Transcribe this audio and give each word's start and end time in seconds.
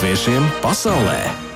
latviešiem 0.00 0.48
pasaulē. 0.64 1.49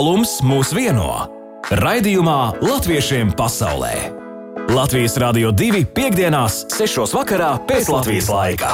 Tālums 0.00 0.38
mūs 0.40 0.70
vieno. 0.72 1.10
Raidījumā 1.76 2.62
Latviešiem 2.64 3.34
pasaulē. 3.36 3.90
Latvijas 4.72 5.18
Rādio 5.20 5.50
2.5.6. 5.52 7.04
vakarā 7.18 7.50
pēc 7.68 7.90
Latvijas 7.92 8.30
laika. 8.32 8.70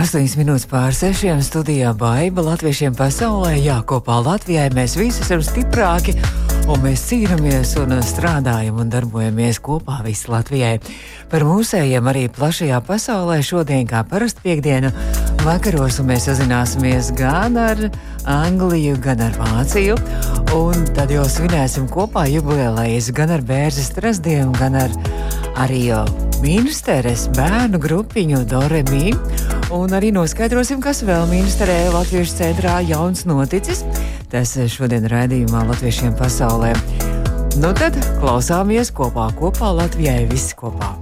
8 0.00 0.40
minūtes 0.40 0.64
pār 0.70 0.96
6 0.96 1.44
studijā 1.44 1.92
Baiba 1.92 2.46
Latviešiem 2.46 2.96
pasaulē. 2.96 3.58
Jā, 3.60 3.82
kopā 3.84 4.16
Latvijai 4.24 4.70
mēs 4.72 4.96
visi 4.96 5.20
esam 5.26 5.44
stiprāki 5.44 6.16
un 6.70 6.80
mēs 6.86 7.04
cīnāmies 7.10 7.74
un 7.82 7.98
strādājam 8.00 8.80
un 8.80 8.88
darbojamies 8.96 9.60
kopā 9.60 10.00
visi 10.08 10.32
Latvijai. 10.32 10.78
Par 11.28 11.44
mūsējiem 11.44 12.08
arī 12.14 12.30
plašajā 12.32 12.80
pasaulē 12.88 13.42
šodien, 13.44 13.84
kā 13.92 14.06
parasti 14.08 14.48
piekdiena, 14.48 14.94
vakaros 15.44 15.98
mēs 16.04 16.26
sazināsimies 16.28 17.10
gan 17.18 17.56
ar 17.60 17.78
Angliju, 18.28 18.96
gan 19.02 19.20
ar 19.24 19.36
Vāciju. 19.38 19.96
Un 20.56 20.84
tad 20.96 21.12
jau 21.14 21.24
svinēsim 21.28 21.86
kopā 21.90 22.26
jubilejas 22.30 23.10
gan 23.16 23.32
ar 23.34 23.44
bērnu 23.46 23.84
strasdienu, 23.84 24.52
gan 24.58 24.76
ar 24.80 24.94
arī 25.60 25.88
Minsteres 26.40 27.26
bērnu 27.36 27.80
grupiņu 27.80 28.42
Doremī. 28.48 29.14
Un 29.76 29.92
arī 29.96 30.10
noskaidrosim, 30.16 30.80
kas 30.84 31.04
vēl 31.06 31.28
Minsterē 31.30 31.90
Latvijas 31.94 32.34
centrā 32.38 32.80
jauns 32.88 33.26
noticis. 33.28 33.84
Tas 34.32 34.56
šodien 34.72 35.08
raidījumā 35.10 35.66
Latviešiem 35.68 36.16
pasaulē. 36.18 36.74
Nu 37.60 37.74
tad 37.76 37.96
klausāmies 38.22 38.92
kopā, 38.94 39.30
kopā 39.36 39.74
Latvijai 39.82 40.24
visi 40.30 40.56
kopā. 40.56 40.94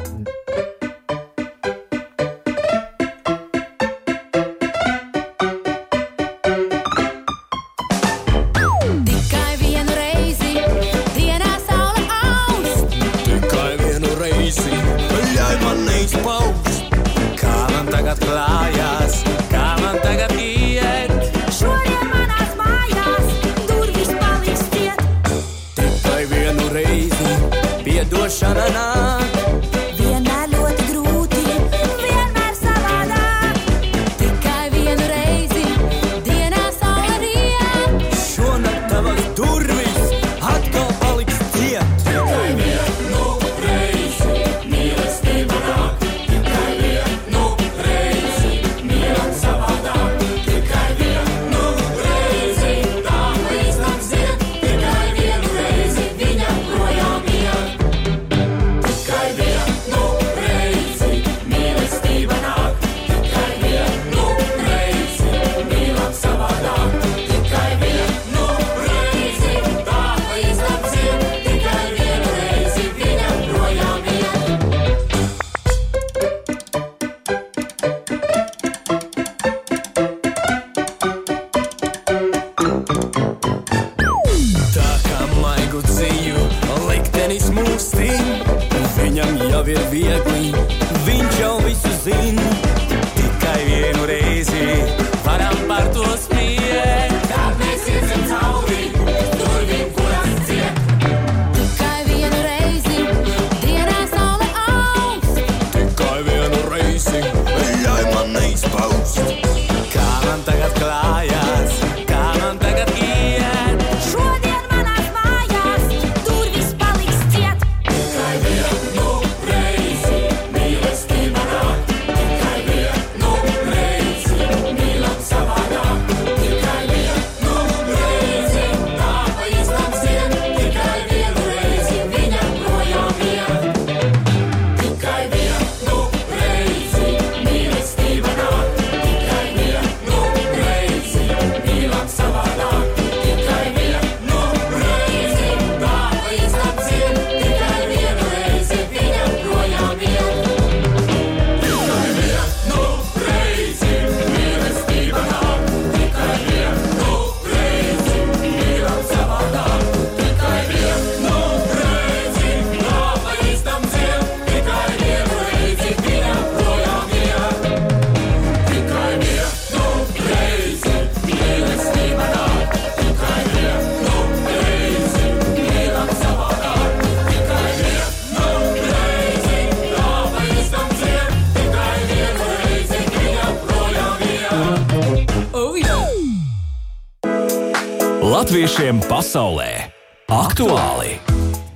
Pasaulē 189.09 189.89
aktuāli! 190.29 191.17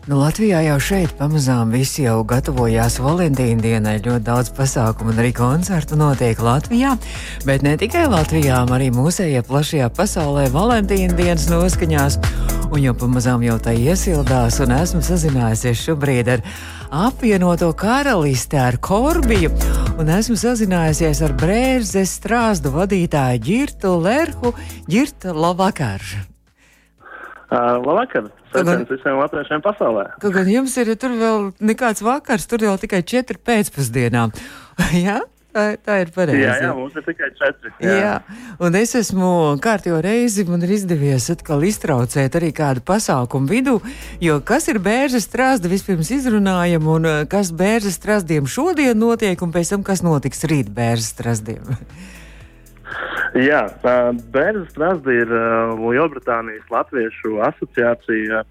Nu, 0.04 0.18
Latvijā 0.18 0.58
jau 0.66 0.76
šeit 0.82 1.12
pamazām 1.16 1.70
visi 1.72 2.02
jau 2.04 2.18
gatavojās 2.28 2.98
Valentīna 3.00 3.62
dienai. 3.62 3.94
Ļoti 4.02 4.24
daudz 4.26 4.50
pasākumu 4.52 5.14
un 5.14 5.20
arī 5.22 5.30
koncertu 5.36 5.96
notiek 5.96 6.40
Latvijā. 6.42 6.96
Bet 7.48 7.62
ne 7.64 7.76
tikai 7.80 8.04
Latvijā, 8.10 8.58
arī 8.76 8.90
mūsējā 8.92 9.44
plašajā 9.48 9.88
pasaulē 9.96 10.48
Valentīna 10.52 11.16
dienas 11.16 11.46
noskaņās. 11.48 12.18
Un 12.72 12.82
jau 12.82 12.92
pamazām 12.98 13.46
jau 13.46 13.56
tā 13.62 13.72
iesildās, 13.78 14.58
un 14.64 14.74
esmu 14.76 15.00
sazinājusies 15.06 15.86
šobrīd 15.86 16.32
ar 16.34 16.44
apvienoto 17.06 17.70
karalisti, 17.78 18.58
ar 18.60 18.76
Korbiju. 18.82 19.54
Un 20.02 20.12
esmu 20.18 20.36
sazinājusies 20.40 21.22
ar 21.24 21.38
Brēzes 21.38 22.18
strāzdu 22.18 22.74
vadītāju 22.74 23.46
Girtu 23.48 23.96
Lerhu. 24.02 24.52
Girta, 24.90 25.32
labvakar! 25.32 26.31
Uh, 27.52 27.82
labvakar! 27.84 28.30
Sveiciens 28.48 28.88
visiem 28.88 29.18
latviešiem 29.20 29.60
pasaulē! 29.60 30.06
Kaut 30.22 30.32
gan 30.32 30.46
jums 30.48 30.72
ir 30.80 30.94
tur 30.96 31.12
vēl 31.20 31.50
nekāds 31.60 32.00
vakars, 32.00 32.46
tur 32.48 32.64
jau 32.64 32.78
tikai 32.80 33.02
četri 33.04 33.36
pēcpusdienā. 33.36 34.22
jā, 35.04 35.18
tā, 35.52 35.64
tā 35.76 35.98
ir 36.00 36.12
pareizi. 36.14 36.46
Jā, 36.46 36.54
jā, 36.64 36.70
mums 36.78 36.96
ir 36.96 37.04
tikai 37.04 37.28
četri. 37.36 37.74
Jā. 37.84 37.98
jā, 37.98 38.14
un 38.56 38.78
es 38.80 38.96
esmu 39.02 39.28
kārtīgi 39.60 40.00
reizi, 40.06 40.46
man 40.48 40.64
ir 40.64 40.72
izdevies 40.78 41.28
atkal 41.34 41.66
iztraucēt 41.68 42.40
arī 42.40 42.54
kādu 42.56 42.84
pasākumu 42.88 43.52
vidū, 43.52 43.76
jo 44.24 44.38
kas 44.48 44.70
ir 44.72 44.80
bērnas 44.80 45.28
strāzda, 45.28 45.68
vispirms 45.72 46.14
izrunājam, 46.16 46.88
un 46.88 47.10
kas 47.28 47.52
bērnas 47.52 48.00
strāzdiem 48.00 48.48
šodien 48.48 48.96
notiek, 48.96 49.36
un 49.44 49.52
pēc 49.52 49.76
tam, 49.76 49.84
kas 49.84 50.00
notiks 50.00 50.48
rīt 50.48 50.72
bērnas 50.72 51.12
strāzdiem. 51.12 51.68
Jā, 53.38 53.62
Bērnu 54.32 54.66
strāzda 54.68 55.12
ir 55.16 55.30
uh, 55.32 55.72
Lielbritānijas 55.80 56.66
Latviešu 56.72 57.38
asociācija, 57.46 58.42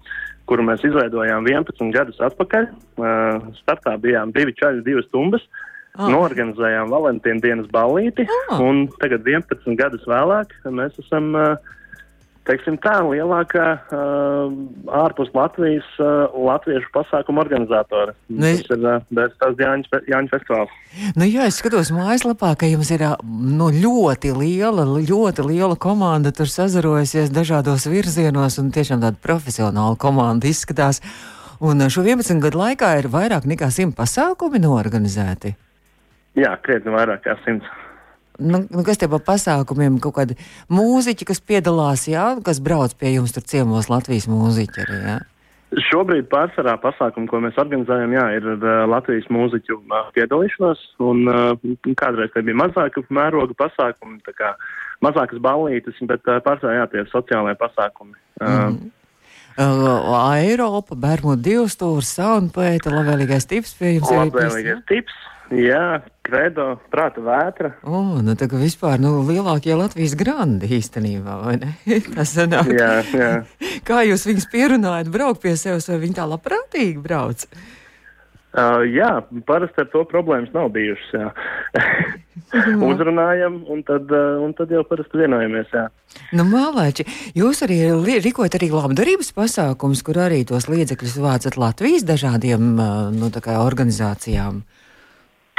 kuru 0.50 0.64
mēs 0.66 0.82
izveidojām 0.88 1.46
11 1.46 1.92
gadus 1.94 2.18
atpakaļ. 2.26 2.66
Uh, 2.98 3.52
startā 3.60 3.94
bijām 4.02 4.32
divi 4.34 4.54
čaļi, 4.58 4.82
divas 4.86 5.06
stumbas. 5.10 5.44
Ah. 5.92 6.08
Norganizējām 6.08 6.88
Valentīna 6.90 7.44
dienas 7.44 7.68
ballīti, 7.70 8.24
Ah. 8.48 8.58
un 8.64 8.86
tagad, 8.98 9.26
11 9.28 9.76
gadus 9.78 10.02
vēlāk, 10.08 10.54
mēs 10.64 10.96
esam 11.04 11.34
uh, 11.36 11.54
teiksim, 12.48 12.76
tā 12.82 12.94
lielākā 13.06 13.66
uh, 13.78 14.52
ārpus 15.02 15.30
Latvijas 15.36 15.86
uh, 16.02 16.32
latviešu 16.34 16.90
pasākumu 16.94 17.42
organizatora. 17.42 18.14
Nu, 18.28 18.44
Tas 18.44 18.72
ir 18.74 18.86
uh, 18.86 19.04
Bērnu 19.14 19.58
Jāņa, 19.62 20.00
Jāņa 20.10 20.32
festivāls. 20.32 20.72
Nu, 21.18 21.26
jā, 21.28 21.46
es 21.50 21.60
skatos 21.62 21.92
mājaslapā, 21.94 22.54
ka 22.58 22.70
jums 22.70 22.90
ir 22.94 23.04
ā, 23.06 23.12
nu, 23.22 23.70
ļoti 23.74 24.34
liela, 24.36 24.86
ļoti 24.86 25.46
liela 25.46 25.78
komanda. 25.80 26.34
Tur 26.34 26.50
sazarojasies 26.50 27.32
dažādos 27.34 27.86
virzienos, 27.90 28.58
un 28.62 28.72
tiešām 28.74 29.04
tāda 29.04 29.20
profesionāla 29.22 29.98
komanda 30.00 30.50
izskatās. 30.50 31.02
Un 31.62 31.84
ā, 31.84 31.90
šo 31.92 32.06
11 32.06 32.42
gadu 32.42 32.62
laikā 32.64 32.96
ir 33.00 33.10
vairāk 33.12 33.46
nekā 33.50 33.70
100 33.70 33.94
pasākumi 33.98 34.62
norganizēti. 34.62 35.54
Jā, 36.38 36.56
krietni 36.64 36.94
vairāk 36.94 37.26
kā 37.26 37.36
simts. 37.44 37.68
Nu, 38.42 38.62
nu, 38.66 38.84
kas 38.86 39.00
tie 39.00 39.08
par 39.10 39.22
pasākumiem? 39.26 39.98
Kaut 40.02 40.16
kādi 40.18 40.38
mūziķi, 40.72 41.28
kas 41.28 41.42
piedalās, 41.44 42.06
jā, 42.10 42.32
kas 42.44 42.62
brauc 42.64 42.94
pie 42.98 43.14
jums 43.16 43.34
tur 43.34 43.46
ciemos 43.46 43.90
Latvijas 43.92 44.28
mūziķi 44.30 44.84
arī, 44.86 44.98
jā. 45.08 45.18
Šobrīd 45.88 46.26
pārsvarā 46.28 46.74
pasākumu, 46.82 47.30
ko 47.30 47.38
mēs 47.40 47.56
organizējam, 47.60 48.12
jā, 48.12 48.24
ir 48.36 48.48
uh, 48.58 48.82
Latvijas 48.92 49.28
mūziķu 49.32 49.78
uh, 49.80 50.08
piedalīšanos. 50.16 50.82
Un, 51.00 51.22
uh, 51.32 51.94
kādreiz 51.96 52.34
tie 52.34 52.44
bija 52.44 52.60
mazāka 52.60 53.00
mēroga 53.08 53.56
pasākumi, 53.56 54.20
kā 54.36 54.52
mazākas 55.04 55.40
ballītes, 55.40 56.02
bet 56.10 56.28
uh, 56.28 56.42
pārsvarā 56.44 56.82
jā, 56.82 56.90
tie 56.92 57.06
ir 57.06 57.14
sociālai 57.14 57.56
pasākumi. 57.60 58.18
Uh, 58.42 58.76
Uh, 59.52 60.08
Eiropa, 60.40 60.96
Bermuda 60.96 61.42
divstūra, 61.44 62.00
saunpēta, 62.08 62.88
labvēlīgais 62.88 63.44
tips 63.50 63.74
pie 63.76 63.98
jums. 63.98 64.08
Labvēlīgais 64.08 64.80
tips, 64.88 65.18
jā, 65.56 66.00
kredo, 66.24 66.66
prāta 66.92 67.22
vētra. 67.24 67.72
O, 67.84 68.02
nu 68.24 68.36
tā 68.38 68.48
kā 68.50 68.60
vispār 68.60 69.02
nu, 69.02 69.14
lielākie 69.28 69.74
Latvijas 69.78 70.16
grandi 70.18 70.70
īstenībā, 70.78 71.36
vai 71.44 71.58
ne? 71.60 71.74
Tas 72.14 72.34
sanāk. 72.36 72.72
Jā, 72.72 72.94
jā. 73.12 73.30
Kā 73.86 74.02
jūs 74.06 74.26
viņus 74.28 74.48
pierunājat, 74.52 75.12
braukt 75.12 75.42
pie 75.44 75.56
sevis, 75.60 75.90
vai 75.90 76.00
viņi 76.02 76.18
tā 76.20 76.26
labprātīgi 76.30 77.02
brauc? 77.04 77.46
Uh, 78.52 78.82
jā, 78.84 79.08
parasti 79.48 79.80
ar 79.80 79.86
to 79.94 80.02
problēmas 80.04 80.52
nav 80.52 80.68
bijušas. 80.74 81.12
jā. 81.16 81.30
Uzrunājam, 82.92 83.62
un 83.72 83.80
tad, 83.88 84.10
uh, 84.12 84.42
un 84.44 84.52
tad 84.56 84.72
jau 84.72 84.82
parasti 84.88 85.22
vienojamies. 85.22 85.72
Jā. 85.72 85.86
Nu, 86.36 86.44
mālēči, 86.48 87.06
jūs 87.38 87.62
arī 87.64 87.78
rīkojat 88.24 88.58
arī 88.58 88.68
labdarības 88.74 89.32
pasākums, 89.36 90.04
kur 90.04 90.20
arī 90.26 90.42
tos 90.48 90.68
līdzekļus 90.68 91.16
vācat 91.24 91.56
Latvijas 91.60 92.04
dažādiem 92.08 92.74
uh, 92.76 93.08
nu, 93.16 93.32
organizācijām. 93.56 94.60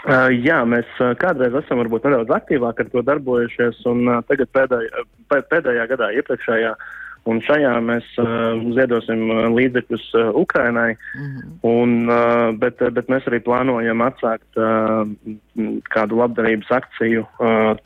Uh, 0.03 0.27
jā, 0.36 0.57
mēs 0.67 0.89
uh, 1.00 1.13
kādreiz 1.15 1.53
esam 1.55 1.79
varbūt 1.79 2.03
nedaudz 2.03 2.33
aktīvāk 2.36 2.81
ar 2.81 2.89
to 2.91 3.03
darbojušies, 3.07 3.77
un 3.88 4.01
uh, 4.10 4.17
tagad 4.27 4.50
pēdējā, 4.51 5.03
pē- 5.31 5.45
pēdējā 5.48 5.86
gadā, 5.93 6.10
iepriekšējā, 6.19 6.74
un 7.31 7.39
šajā 7.45 7.72
mēs 7.88 8.10
ziedosim 8.75 9.22
līdzekļus 9.55 10.10
Ukrainai, 10.41 10.89
un, 11.63 11.93
uh, 12.12 12.50
bet, 12.60 12.83
bet 12.98 13.07
mēs 13.07 13.29
arī 13.31 13.39
plānojam 13.45 14.03
atsākt 14.03 14.60
kādu 15.95 16.19
labdarības 16.19 16.74
akciju 16.81 17.24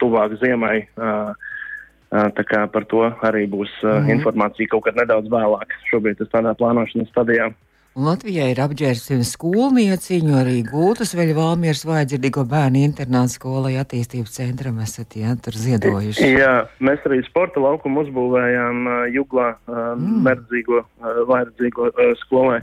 tuvāk 0.01 0.39
ziemai. 0.41 0.87
Tā 2.07 2.43
kā 2.47 2.63
par 2.71 2.85
to 2.87 3.03
arī 3.27 3.43
būs 3.51 3.69
uh, 3.83 3.97
mm. 3.99 4.09
informācija 4.15 4.71
kaut 4.71 4.85
kad 4.85 4.95
nedaudz 4.95 5.27
vēlāk. 5.27 5.73
Šobrīd 5.89 6.21
tas 6.21 6.29
tādā 6.31 6.53
plānošanas 6.55 7.09
stadijā. 7.11 7.49
Un 7.97 8.05
Latvijā 8.05 8.43
ir 8.51 8.59
apģērbsim 8.61 9.23
skolnieciņu, 9.25 10.33
arī 10.37 10.59
gultas 10.67 11.15
vēl 11.17 11.31
Valmieras 11.33 11.79
vajadzīgo 11.87 12.43
bērnu 12.45 12.83
internāta 12.85 13.33
skolai 13.33 13.71
attīstības 13.81 14.35
centram 14.35 14.77
esat, 14.83 15.15
jā, 15.17 15.31
tur 15.41 15.57
ziedojuši. 15.57 16.27
Jā, 16.37 16.51
mēs 16.77 17.01
arī 17.09 17.23
sporta 17.25 17.63
laukumu 17.63 18.03
uzbūvējām 18.05 18.83
uh, 18.85 18.99
Juglā, 19.15 19.47
uh, 19.65 19.79
mm. 19.95 20.19
merdzīgo, 20.29 20.83
uh, 20.85 21.23
vairdzīgo 21.31 21.89
uh, 21.89 22.13
skolai. 22.21 22.61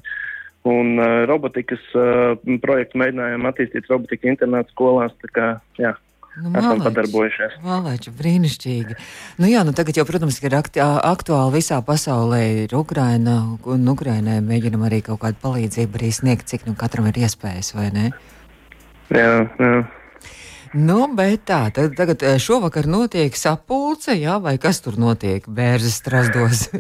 un 0.71 0.95
uh, 1.03 1.27
robotikas 1.29 1.83
uh, 1.99 2.39
projektu 2.63 3.03
mēģinājām 3.03 3.51
attīstīt 3.51 3.91
robotiku 3.91 4.31
internātu 4.31 4.71
skolās. 4.71 5.19
Tā 5.21 5.33
kā, 5.35 5.49
jā, 5.83 5.97
Nu, 6.37 6.51
esam 6.51 6.65
malači. 6.65 6.85
padarbojušies. 6.89 7.53
Malači, 7.63 8.11
brīnišķīgi. 8.19 8.97
Nu, 9.39 9.47
jā, 9.47 9.63
nu 9.67 9.75
tagad 9.77 10.01
jau, 10.01 10.05
protams, 10.09 10.41
ir 10.43 10.57
akti, 10.59 10.83
aktuāli 10.83 11.61
visā 11.61 11.79
pasaulē. 11.87 12.41
Ir 12.65 12.75
Ukraina, 12.75 13.37
un 13.71 13.87
Ukrainai 13.93 14.41
mēģinam 14.43 14.83
arī 14.89 14.99
kaut 15.07 15.23
kādu 15.23 15.39
palīdzību 15.45 16.01
arī 16.01 16.11
sniegt, 16.15 16.51
cik 16.51 16.67
nu 16.67 16.75
katram 16.79 17.07
ir 17.11 17.23
iespējas, 17.23 17.71
vai 17.79 17.91
ne? 17.95 18.09
Jā, 19.15 19.47
jā. 19.61 19.85
Nu, 20.75 21.05
bet 21.15 21.45
tā, 21.47 21.69
tad, 21.71 21.93
tagad 21.95 22.23
eh, 22.27 22.35
šovakar 22.43 22.89
notiek 22.91 23.37
sapulce, 23.39 24.17
jā, 24.19 24.41
vai 24.43 24.57
kas 24.59 24.81
tur 24.83 24.97
notiek 24.99 25.47
bērzes 25.47 26.01
strasdos? 26.03 26.67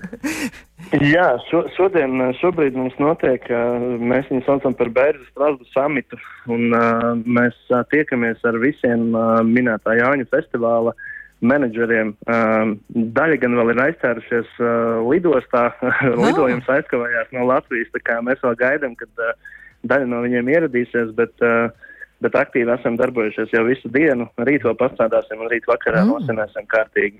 Jā, 1.14 1.28
šo, 1.48 1.62
šodien, 1.74 2.18
šobrīd 2.38 2.74
mums 2.76 2.94
notiek, 3.00 3.46
uh, 3.48 3.84
mēs 3.98 4.26
viņu 4.28 4.42
saucam 4.44 4.74
par 4.76 4.90
Bērnu 4.94 5.24
Strasbu 5.30 5.64
samitu, 5.72 6.18
un 6.50 6.74
uh, 6.76 7.06
mēs 7.24 7.56
uh, 7.70 7.80
tiekamies 7.90 8.42
ar 8.46 8.58
visiem 8.62 9.14
uh, 9.14 9.40
minētā 9.46 9.94
Jāņu 9.96 10.26
festivāla 10.30 10.92
menedžeriem. 11.40 12.12
Uh, 12.28 12.74
daļa 13.16 13.40
gan 13.42 13.56
vēl 13.60 13.72
ir 13.72 13.82
aizcērušies 13.86 14.52
uh, 14.60 15.00
lidostā, 15.08 15.64
lidojums 16.26 16.68
aizkavējās 16.76 17.32
no 17.34 17.48
Latvijas, 17.48 17.90
tā 17.94 18.04
kā 18.04 18.20
mēs 18.26 18.42
vēl 18.44 18.58
gaidām, 18.60 18.98
kad 19.00 19.24
uh, 19.24 19.32
daļa 19.88 20.10
no 20.10 20.20
viņiem 20.26 20.52
ieradīsies, 20.58 21.14
bet, 21.16 21.34
uh, 21.42 21.72
bet 22.20 22.34
aktīvi 22.38 22.74
esam 22.78 22.96
darbojušies 23.00 23.52
jau 23.52 23.64
visu 23.66 23.88
dienu. 23.88 24.28
Rīt 24.38 24.66
vēl 24.66 24.76
pastrādāsim 24.78 25.40
un 25.40 25.50
rīt 25.50 25.66
vakarā 25.66 26.04
Mm. 26.04 26.12
nosinēsim 26.12 26.66
kārtīgi. 26.66 27.18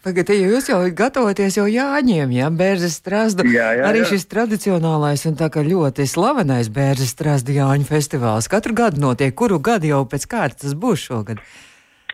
Pagaidiet, 0.00 0.40
ja 0.40 0.48
jūs 0.48 0.68
jau 0.70 0.78
gatavoties 0.96 1.58
jau 1.58 1.66
Jāņiem, 1.68 2.30
jā, 2.32 2.46
bērzes 2.48 2.94
strāzdu. 3.02 3.44
Jā, 3.44 3.66
jā, 3.76 3.84
arī 3.84 4.00
jā. 4.00 4.06
šis 4.14 4.24
tradicionālais 4.32 5.26
un 5.28 5.36
tā 5.36 5.50
kā 5.52 5.60
ļoti 5.60 6.06
slavenais 6.08 6.70
bērzes 6.72 7.12
strāzdu 7.12 7.52
Jāņu 7.52 7.84
festivāls. 7.84 8.48
Katru 8.48 8.72
gadu 8.72 8.96
notiek, 9.00 9.34
kuru 9.34 9.58
gadu 9.60 9.90
jau 9.90 10.06
pēc 10.08 10.24
kārtas 10.24 10.70
tas 10.70 10.72
būs 10.72 11.04
šogad. 11.04 11.44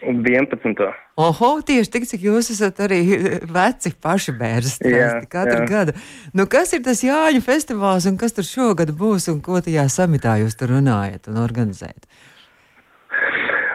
11. 0.03 0.83
Oho, 1.17 1.51
tieši 1.65 1.93
tik, 1.93 2.07
cik 2.11 2.25
jūs 2.29 2.51
esat 2.53 2.83
arī 2.85 3.01
veci 3.49 3.93
paši 4.03 4.35
Jā, 4.85 5.11
katru 5.33 5.63
jā. 5.63 5.67
gadu. 5.71 5.97
Nu, 6.37 6.47
kas 6.51 6.75
ir 6.77 6.83
tas 6.85 7.03
Jāņu 7.05 7.41
festivāls 7.45 8.09
un 8.11 8.19
kas 8.21 8.37
tur 8.37 8.45
šogad 8.45 8.93
būs 8.93 9.31
un 9.33 9.41
ko 9.41 9.61
tajā 9.65 9.87
samitā 9.89 10.37
jūs 10.43 10.59
tur 10.59 10.75
runājat 10.77 11.31
un 11.33 11.41
organizējat? 11.41 12.05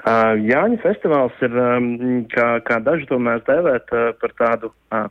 Uh, 0.02 0.34
Jāņa 0.42 0.82
festivāls 0.82 1.42
ir, 1.46 1.54
um, 1.58 2.26
kā, 2.30 2.58
kā 2.66 2.80
daži 2.82 3.06
to 3.10 3.20
mēs 3.22 3.44
dēvēt, 3.46 3.92
uh, 3.94 4.14
par 4.22 4.34
tādu 4.38 4.72
uh, 4.90 5.10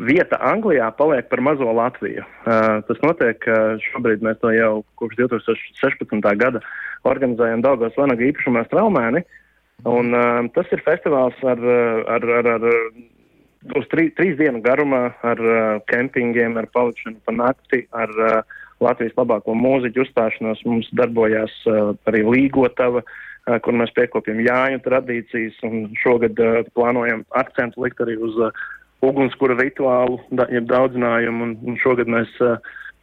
vieta 0.00 0.38
Anglijā 0.40 0.88
paliek 0.96 1.28
par 1.28 1.42
mazo 1.44 1.68
Latviju. 1.72 2.24
Uh, 2.44 2.80
tas 2.88 3.00
notiek 3.04 3.44
uh, 3.48 3.76
šobrīd, 3.90 4.24
mēs 4.24 4.40
to 4.40 4.52
jau 4.56 4.72
kopš 5.00 5.20
2016. 5.20 6.30
gada 6.40 6.62
organizējam 7.08 7.64
Daugos 7.64 7.96
Vanaga 7.98 8.24
īpašumā 8.28 8.64
Straumēni. 8.68 9.24
Un 9.84 10.14
uh, 10.16 10.46
tas 10.54 10.70
ir 10.72 10.80
festivāls 10.86 11.36
ar, 11.44 11.60
uh, 11.60 12.00
ar, 12.08 12.24
ar, 12.38 12.48
ar 12.56 12.64
uz 13.76 13.88
trī, 13.92 14.08
trīs 14.16 14.38
dienu 14.38 14.62
garumā, 14.64 15.10
ar 15.26 15.42
uh, 15.42 15.58
kempingiem, 15.90 16.56
ar 16.56 16.68
palikšanu 16.72 17.20
pa 17.26 17.34
nakti, 17.34 17.84
ar 17.92 18.12
uh, 18.16 18.56
Latvijas 18.80 19.16
labāko 19.16 19.54
mūziķu 19.56 20.04
uzstāšanos. 20.04 20.64
Mums 20.68 20.88
darbojās 20.96 21.52
uh, 21.68 21.92
arī 22.08 22.24
Līgotava, 22.24 23.02
uh, 23.04 23.58
kur 23.64 23.76
mēs 23.76 23.92
piekopjam 23.96 24.40
Jāņu 24.44 24.82
tradīcijas, 24.86 25.60
un 25.68 25.92
šogad 26.00 26.40
uh, 26.40 26.62
plānojam 26.76 27.26
akcentu 27.36 27.84
likt 27.84 28.00
arī 28.04 28.16
uz 28.16 28.36
uh, 28.40 28.66
ugunskura 29.04 29.58
rituālu, 29.60 30.18
da, 30.32 30.48
jeb 30.52 30.68
daudzinājumu, 30.72 31.50
un, 31.50 31.56
un 31.68 31.80
šogad 31.82 32.08
mēs, 32.10 32.32
uh, 32.44 32.56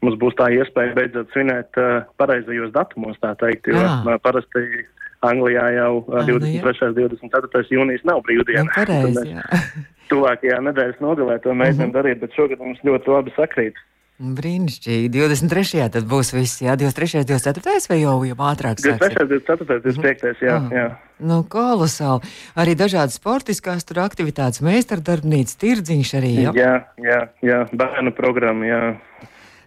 mums 0.03 0.17
būs 0.21 0.37
tā 0.39 0.49
iespēja 0.57 0.97
beidzot 0.97 1.31
svinēt 1.33 1.79
uh, 1.81 2.01
pareizajos 2.21 2.73
datumos, 2.75 3.19
tā 3.21 3.35
teikt, 3.41 3.69
jo 3.69 3.77
Jā. 3.77 3.93
uh, 4.01 4.17
parasti 4.23 4.85
Anglijā 5.29 5.65
jau 5.77 5.93
jā. 6.07 6.25
23. 6.29 6.91
un 6.91 7.31
24. 7.31 7.65
jūnijas 7.71 8.05
nav 8.07 8.21
brīvdiena. 8.27 8.85
Nu, 9.07 9.25
jā. 9.27 9.43
tuvākajā 10.13 10.59
nedēļas 10.67 11.01
nogalē 11.03 11.39
to 11.43 11.55
mēģinām 11.57 11.89
uh 11.89 11.91
-huh. 11.91 11.97
darīt, 11.97 12.21
bet 12.21 12.37
šogad 12.37 12.61
mums 12.61 12.83
ļoti 12.85 13.13
labi 13.15 13.33
sakrīt. 13.37 13.81
Brīnišķīgi. 14.23 15.09
23. 15.09 15.87
tad 15.91 16.05
būs 16.05 16.29
viss, 16.35 16.61
jā, 16.61 16.75
23. 16.77 17.25
24. 17.25 17.89
vai 17.89 17.97
jau, 17.97 18.13
jau 18.29 18.37
ātrāk? 18.45 18.77
sāksiet? 18.77 19.01
23. 19.01 19.25
24. 19.41 19.81
25. 19.81 20.43
jā, 20.45 20.57
jā. 20.71 20.85
Nu, 21.19 21.41
kolosāli. 21.49 22.21
Arī 22.55 22.75
dažādas 22.77 23.17
sportiskās 23.17 23.83
tur 23.89 24.03
aktivitātes, 24.05 24.61
meistardarbnīcas, 24.61 25.57
tirdziņš 25.57 26.13
arī. 26.19 26.33
Jā. 26.45 26.53
Jā, 26.55 26.73
jā, 27.01 27.19
jā, 27.41 27.59
bērnu 27.73 28.13
programma, 28.13 28.69
jā. 28.69 28.81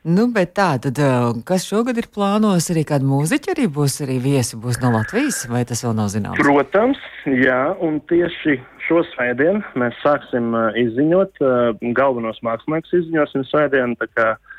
Nu, 0.06 0.28
bet 0.30 0.52
tā, 0.54 0.68
tad, 0.78 1.00
uh, 1.02 1.32
kas 1.46 1.64
šogad 1.66 1.98
ir 1.98 2.06
plānos, 2.14 2.68
arī 2.70 2.84
kāda 2.86 3.02
mūziķa 3.08 3.56
arī 3.56 3.64
būs, 3.74 3.98
arī 4.04 4.20
viesi 4.22 4.58
būs 4.62 4.78
no 4.78 4.92
Latvijas, 4.94 5.40
vai 5.50 5.64
tas 5.66 5.82
vēl 5.82 5.96
nav 5.98 6.12
zināms? 6.12 6.38
Protams, 6.38 7.00
jā, 7.26 7.62
un 7.82 7.98
tieši 8.06 8.60
šo 8.86 9.02
svētdienu 9.10 9.64
mēs 9.82 9.98
sāksim 10.04 10.54
uh, 10.54 10.68
izziņot, 10.78 11.42
uh, 11.42 11.88
galvenos 11.98 12.38
māksliniekus 12.46 12.94
izziņosim 13.00 13.48
svētdienu, 13.50 13.98
tā 13.98 14.06
kā, 14.14 14.28
uh, 14.36 14.55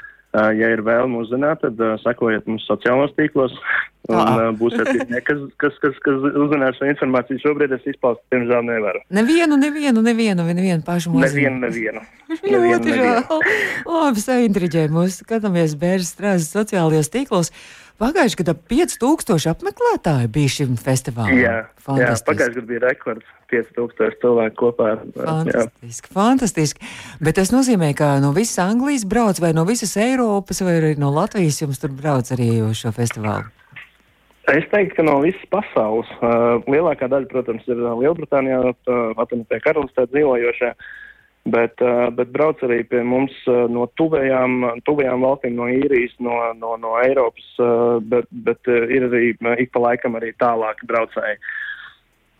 ja 0.57 0.71
ir 0.73 0.83
vēlme 0.85 1.21
uzzināt, 1.23 1.63
tad 1.63 1.79
sekojiet 2.03 2.47
mums 2.49 2.65
sociālos 2.69 3.13
tīklos, 3.17 3.55
un 4.07 4.19
uh, 4.19 4.43
būsiet 4.57 4.87
pirmie, 4.87 5.21
kas, 5.25 5.41
kas, 5.61 5.79
kas, 5.83 5.97
kas 6.05 6.27
uzzinās 6.29 6.77
šo 6.79 6.87
informāciju. 6.91 7.41
Šobrīd 7.43 7.73
es 7.75 7.89
izpaust, 7.91 8.21
diemžēl 8.33 8.63
nevaru. 8.67 9.01
Nevienu, 9.13 9.57
nevienu, 9.59 10.03
nevienu, 10.05 10.45
nevienu 10.47 10.85
pašu 10.87 11.11
mūziku. 11.15 11.33
Nevienu, 11.33 11.59
nevienu. 11.65 12.05
Ļoti 12.53 12.95
žēl. 12.99 13.43
Labi, 13.87 14.23
saintriģē 14.23 14.87
mūs, 14.93 15.21
skatāmies 15.23 15.75
bērnu 15.79 16.07
strāzes 16.07 16.53
sociālajos 16.55 17.11
tīklos. 17.13 17.51
Pagājušajā 17.97 18.43
gadā 18.43 18.53
5000 18.69 19.47
apmeklētāji 19.55 20.27
bija 20.29 20.51
šim 20.53 20.75
festivālam. 20.77 21.33
Jā, 21.33 21.53
jā 21.53 21.61
Fantastiski. 21.81 22.27
pagājušajā 22.29 22.53
gadā 22.59 22.67
bija 22.69 22.81
rekords 22.83 23.31
5000 23.49 24.19
cilvēku 24.21 24.55
kopā. 24.59 24.89
ar- 24.91 25.05
Jā. 25.15 25.25
Fantastiski, 25.25 26.11
fantastiski. 26.13 26.79
Bet 27.19 27.35
tas 27.35 27.49
nozīmē, 27.51 27.95
ka 27.97 28.19
no 28.19 28.31
visas 28.37 28.59
Anglijas 28.59 29.03
brauc, 29.05 29.39
vai 29.41 29.51
no 29.53 29.65
visas 29.65 29.95
Eiropas, 29.97 30.61
vai 30.61 30.77
arī 30.81 30.97
no 30.97 31.09
Latvijas 31.09 31.61
jums 31.61 31.79
tur 31.81 31.89
brauc 31.89 32.29
arī 32.37 32.61
uz 32.69 32.77
šo 32.77 32.93
festivālu. 32.93 33.49
Es 34.47 34.63
teiktu, 34.71 34.95
ka 34.95 35.03
no 35.03 35.19
visas 35.21 35.41
pasaules 35.49 36.07
lielākā 36.69 37.09
daļa, 37.09 37.27
protams, 37.27 37.65
ir 37.67 37.75
Lielbritānijā, 37.75 38.75
apvienotajā 39.17 39.59
karalistē 39.65 40.05
dzīvojošie, 40.07 40.69
uh, 40.69 41.06
bet 42.17 42.31
brauc 42.35 42.61
arī 42.65 42.81
pie 42.89 43.03
mums 43.05 43.35
uh, 43.47 43.65
no 43.71 43.87
tuvējām, 43.99 44.81
tuvējām 44.87 45.23
valstīm, 45.25 45.55
no 45.59 45.69
īrijas, 45.71 46.15
no, 46.23 46.39
no, 46.59 46.75
no 46.81 46.97
Eiropas, 47.03 47.47
uh, 47.61 47.97
bet, 48.01 48.29
bet 48.47 48.67
ir 48.67 49.07
arī 49.09 49.31
ik 49.63 49.71
pa 49.73 49.83
laikam 49.89 50.19
arī 50.19 50.33
tālāki 50.41 50.89
braucēji. 50.89 51.39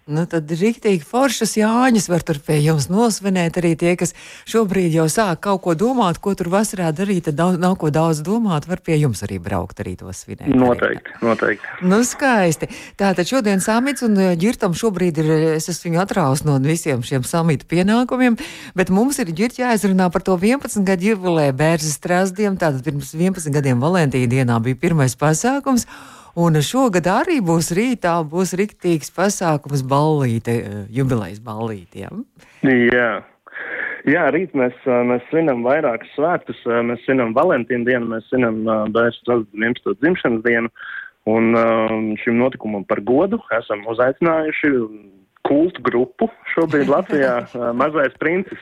Nu, 0.08 0.24
tad 0.24 0.48
rīktīgi 0.48 1.04
foršas 1.04 1.58
Jāņas 1.60 2.06
var 2.08 2.24
tur 2.24 2.38
pie 2.40 2.62
jums 2.64 2.86
nosvinēt. 2.88 3.58
Arī 3.60 3.74
tie, 3.76 3.92
kas 4.00 4.14
šobrīd 4.48 4.94
jau 4.96 5.10
sāk 5.12 5.42
kaut 5.44 5.60
ko 5.66 5.76
domāt, 5.76 6.22
ko 6.24 6.32
tur 6.38 6.48
vasarā 6.54 6.94
darīt, 6.96 7.26
tad 7.28 7.36
daudz, 7.36 7.60
nav 7.60 7.76
ko 7.82 7.92
daudz 7.92 8.22
domāt, 8.24 8.70
var 8.72 8.80
pie 8.80 8.96
jums 9.02 9.26
arī 9.28 9.42
braukt, 9.44 9.82
arī 9.84 9.98
to 10.00 10.08
svinēt. 10.16 10.48
Noteikti, 10.48 11.18
noteikti. 11.20 11.76
Nu, 11.84 12.00
skaisti. 12.08 12.72
Tātad 12.96 13.28
šodien 13.28 13.60
samits 13.64 14.06
un 14.08 14.16
eh, 14.16 14.34
ģirtam 14.40 14.78
šobrīd 14.80 15.20
ir, 15.20 15.32
eh, 15.36 15.48
es 15.58 15.68
esmu 15.74 15.92
viņu 15.92 16.04
atraus 16.06 16.46
no 16.48 16.56
visiem 16.64 17.04
šiem 17.04 17.28
samita 17.28 17.68
pienākumiem, 17.68 18.40
bet 18.80 18.94
mums 18.94 19.20
ir 19.20 19.36
ģirt 19.36 19.60
jāizrunā 19.60 20.08
par 20.14 20.24
to 20.24 20.40
11 20.40 20.88
gadu 20.88 21.12
jubilē 21.12 21.50
bērzes 21.52 22.00
strāzdiem. 22.00 22.56
Tātad 22.56 22.80
pirms 22.88 23.12
11 23.12 23.52
gadiem 23.52 23.84
Valentīna 23.84 24.32
dienā 24.38 24.64
bija 24.64 24.80
pirmais 24.88 25.20
pasākums. 25.20 25.84
Un 26.38 26.60
šogad 26.62 27.08
arī 27.10 27.40
būs 27.42 27.72
rītā, 27.74 28.14
būs 28.30 28.54
riktīgs 28.60 29.10
pasākums 29.16 29.82
ballīte, 29.82 30.54
eh, 30.54 30.86
jubilejas 30.94 31.40
ballīte. 31.42 32.06
Ja? 32.06 32.12
Jā. 32.62 33.10
Jā, 34.08 34.28
rīt 34.32 34.54
mēs, 34.56 34.76
ā, 34.86 35.02
mēs 35.10 35.26
svinam 35.32 35.66
vairākus 35.66 36.14
svētkus. 36.16 36.62
ā, 36.70 36.84
Mēs 36.86 37.02
svinam 37.06 37.34
Valentīnu 37.36 37.90
dienu, 37.90 38.08
mēs 38.14 38.30
svinam 38.30 38.62
bērnu 38.94 39.50
11. 39.58 39.98
dzimšanas 40.00 40.44
dienu. 40.46 40.70
Un 41.28 41.52
šim 42.22 42.38
notikumam 42.40 42.86
par 42.88 43.02
godu 43.04 43.42
esam 43.52 43.82
uzaicinājuši 43.92 44.70
kultu 45.48 45.82
grupu 45.84 46.30
šobrīd 46.54 46.88
Latvijā 46.88 47.34
Mazais 47.82 48.16
princis. 48.22 48.62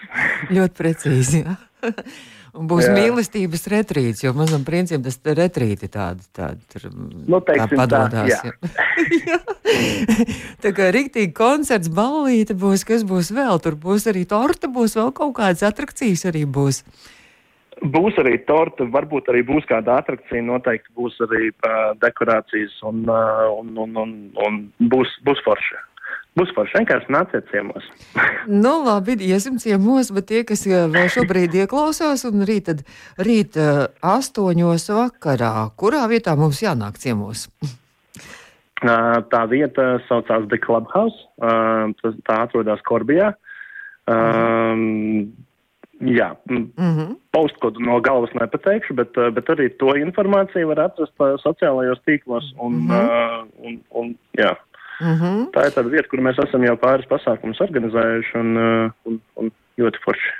Ļoti 0.50 0.82
precīzi. 0.82 1.44
Būs 2.56 2.86
jā. 2.88 2.94
Mīlestības 2.96 3.66
retrīts, 3.72 4.22
jo 4.24 4.32
mazam 4.36 4.64
princim 4.68 5.02
tas 5.04 5.18
retrīti 5.20 5.90
tādi, 5.92 6.24
tādi 6.36 6.62
tur 6.72 6.86
Nu, 7.28 7.42
teiksim 7.44 7.82
tā, 7.92 8.04
jā. 8.30 8.40
jā. 9.28 9.40
tā 10.64 10.72
kā 10.78 10.88
rīktīgi 10.96 11.34
koncerts, 11.36 11.92
ballīte 11.92 12.56
būs, 12.56 12.86
kas 12.88 13.04
būs 13.08 13.34
vēl, 13.36 13.60
tur 13.64 13.76
būs 13.80 14.08
arī 14.12 14.24
torta, 14.30 14.72
būs 14.72 14.96
vēl 14.96 15.12
kaut 15.18 15.36
kādas 15.42 15.66
atrakcijas 15.68 16.28
arī 16.32 16.46
būs. 16.48 16.84
Būs 17.84 18.16
arī 18.22 18.38
torta, 18.48 18.88
varbūt 18.88 19.28
arī 19.34 19.42
būs 19.44 19.68
kāda 19.68 20.00
atrakcija, 20.00 20.46
noteikti 20.48 20.94
būs 20.96 21.18
arī 21.28 21.50
uh, 21.52 21.92
dekorācijas 22.00 22.78
un, 22.88 23.04
uh, 23.04 23.50
un, 23.52 23.76
un, 23.84 24.00
un, 24.00 24.16
un 24.48 24.62
būs, 24.94 25.12
būs 25.28 25.44
forši. 25.44 25.82
Būs 26.36 26.52
forši 26.56 26.78
vienkārši 26.82 27.12
nāciet 27.16 27.46
ciemos. 27.52 27.84
Nu, 28.64 28.84
labi, 28.86 29.16
iesim 29.26 29.56
ciemos, 29.58 30.12
bet 30.12 30.28
tie, 30.28 30.44
kas 30.44 30.66
eh, 30.68 30.86
vēl 30.92 31.08
šobrīd 31.10 31.56
ieklausās, 31.64 32.26
un 32.30 32.44
rīt, 32.46 32.66
tad, 32.68 32.84
rīt 33.18 33.56
eh, 33.58 33.88
astoņos 34.04 34.90
vakarā, 34.92 35.70
kurā 35.80 36.04
vietā 36.12 36.36
mums 36.38 36.62
jānāk 36.62 36.98
ciemos? 37.02 37.48
Uh, 38.86 39.24
Tā 39.32 39.46
vieta 39.50 39.96
saucās 40.06 40.44
The 40.52 40.58
Clubhouse. 40.60 41.16
Uh, 41.40 41.94
tas- 42.04 42.18
Tā 42.28 42.42
atrodas 42.44 42.82
Korbijā. 42.86 43.32
Um, 44.06 45.32
jā, 46.04 46.36
mm 46.52 46.66
Mhm. 46.78 47.16
postkodu 47.32 47.80
no 47.80 48.00
galvas 48.02 48.34
nepateikšu, 48.36 48.94
bet, 49.00 49.16
uh, 49.18 49.32
bet 49.32 49.48
arī 49.48 49.70
to 49.80 49.96
informāciju 49.96 50.68
var 50.68 50.80
atrast 50.90 51.14
uh, 51.20 51.38
sociālajos 51.42 52.04
tīklos. 52.06 52.52
Un, 52.60 52.74
mm 52.74 52.88
-hmm. 52.90 53.00
uh, 53.00 53.66
un, 53.66 53.80
un, 53.90 54.16
jā. 54.38 54.54
Mhm. 55.02 55.50
Tā 55.56 55.68
ir 55.68 55.76
tāda 55.76 55.92
vieta, 55.92 56.10
kur 56.12 56.24
mēs 56.24 56.40
esam 56.46 56.64
jau 56.64 56.76
pāris 56.80 57.08
pasākumus 57.12 57.62
organizējuši 57.66 58.38
un, 58.40 58.52
uh, 58.56 58.98
un, 59.10 59.20
un 59.42 59.52
ļoti 59.82 60.02
forši. 60.06 60.34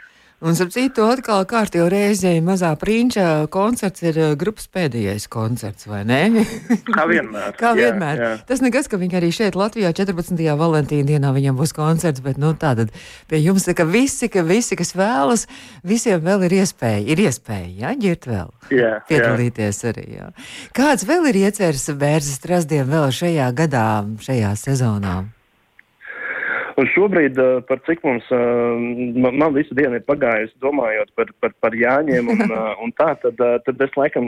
Un, 0.46 0.54
ap 0.62 0.70
citu, 0.70 1.02
atkal 1.10 1.42
kārtībā 1.50 1.88
reizē 1.90 2.36
mazā 2.46 2.70
prinča 2.78 3.48
koncerts 3.50 4.04
ir 4.06 4.20
eh, 4.22 4.34
grupas 4.38 4.68
pēdējais 4.70 5.26
koncerts, 5.34 5.88
vai 5.90 6.04
ne? 6.06 6.20
Kā 6.96 7.08
vienmēr. 7.10 7.56
Kā 7.58 7.72
Jā, 7.74 7.88
vienmēr. 7.90 8.22
jā. 8.22 8.30
Tas 8.46 8.62
nekas, 8.62 8.86
ka 8.92 9.00
viņi 9.02 9.18
arī 9.18 9.32
šeit, 9.34 9.58
Latvijā, 9.58 9.90
14. 9.98 10.38
valentīna 10.60 11.10
dienā 11.10 11.34
viņam 11.34 11.58
būs 11.58 11.74
koncerts, 11.74 12.22
bet 12.22 12.38
nu, 12.38 12.54
tātad 12.62 12.94
pie 13.32 13.42
jums 13.42 13.66
ka 13.74 13.88
visi, 13.90 14.30
ka 14.30 14.46
visi, 14.46 14.78
kas 14.78 14.94
vēlas, 14.94 15.48
visiem 15.82 16.22
vēl 16.22 16.46
ir 16.46 16.60
iespēja, 16.62 17.02
ir 17.10 17.26
iespēja, 17.26 17.72
jā, 17.82 17.96
ģirt 18.06 18.30
vēl. 18.30 18.54
Jā, 18.70 18.78
jā. 18.78 19.00
Piedalīties 19.10 19.82
arī. 19.90 20.06
Jā. 20.20 20.30
Kāds 20.78 21.10
vēl 21.10 21.32
ir 21.34 21.42
ieceris 21.48 21.90
bērns 21.98 22.36
strasdiem 22.38 22.86
vēl 22.94 23.10
šajā 23.10 23.50
gadā, 23.58 23.88
šajā 24.22 24.54
sezonā? 24.62 25.24
Un 26.76 26.88
šobrīd, 26.92 27.38
uh, 27.40 27.62
par 27.68 27.80
cik 27.88 28.02
mums, 28.04 28.26
uh, 28.36 28.76
man, 29.16 29.38
man 29.40 29.54
visa 29.56 29.76
diena 29.78 30.00
ir 30.00 30.08
pagājusi 30.08 30.58
domājot 30.64 31.14
par, 31.16 31.32
par, 31.40 31.54
par 31.64 31.78
Jāņiem 31.80 32.34
un, 32.34 32.44
uh, 32.50 32.74
un 32.84 32.92
tā, 33.00 33.14
tad, 33.22 33.40
tad 33.68 33.86
es 33.86 33.96
laikam, 33.96 34.28